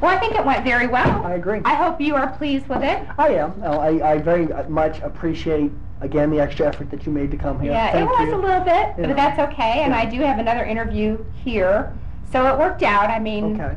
[0.00, 1.24] well, I think it went very well.
[1.24, 1.60] I agree.
[1.64, 3.02] I hope you are pleased with it.
[3.18, 3.52] I am.
[3.62, 5.70] I, I very much appreciate,
[6.00, 7.72] again, the extra effort that you made to come here.
[7.72, 8.34] Yeah, it Thank was you.
[8.34, 9.06] a little bit, Yeah.
[9.06, 9.82] but that's okay.
[9.82, 10.00] And Yeah.
[10.00, 11.92] I do have another interview here,
[12.32, 13.10] so it worked out.
[13.10, 13.76] I mean, Okay.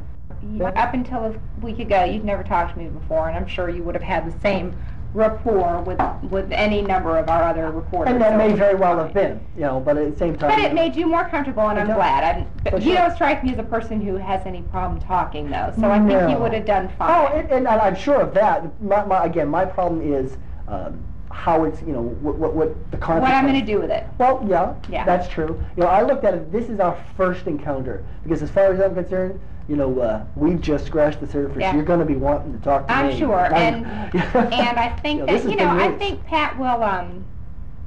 [0.53, 3.69] you- up until a week ago, you'd never talked to me before, and I'm sure
[3.69, 4.74] you would have had the same
[5.14, 5.99] rapport with
[6.32, 8.11] with any number of our other reporters.
[8.14, 10.49] And that may very well have been, you know, but at the same time.
[10.49, 11.95] But it made you more comfortable, and I'm does.
[11.95, 12.38] glad.
[12.38, 12.95] I'm, but you sure.
[13.07, 15.74] don't strike me as a person who has any problem talking, though.
[15.80, 17.32] So I think you would have done Oh, fine.
[17.41, 18.82] and, and I'm sure of that.
[18.82, 20.38] My, my, again, my problem is
[20.68, 23.24] um, how it's, you know, what, what, what the consequence.
[23.24, 24.05] what I'm going to do with it?
[24.18, 25.05] Well, yeah, Yeah.
[25.05, 25.64] that's true.
[25.76, 28.80] You know, I looked at it, this is our first encounter, because as far as
[28.80, 31.57] I'm concerned, you know, uh, we've just scratched the surface.
[31.61, 31.74] Yeah.
[31.76, 33.20] You're going to be wanting to talk to I'm me.
[33.20, 36.84] sure, I'm- sure, and and I think this that you know I think Pat will
[36.84, 37.24] um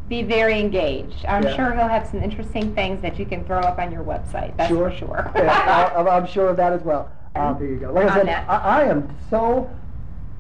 [0.09, 1.25] be very engaged.
[1.27, 1.57] I'm Yeah.
[1.57, 4.57] sure he'll have some interesting things that you can throw up on your website.
[4.57, 4.91] That's sure.
[4.91, 5.33] for sure.
[5.35, 7.11] yeah, I, I'm- I'm sure of that as well.
[7.35, 7.93] Uh, there you go.
[7.93, 8.29] Like I said.
[8.49, 9.69] I, I am so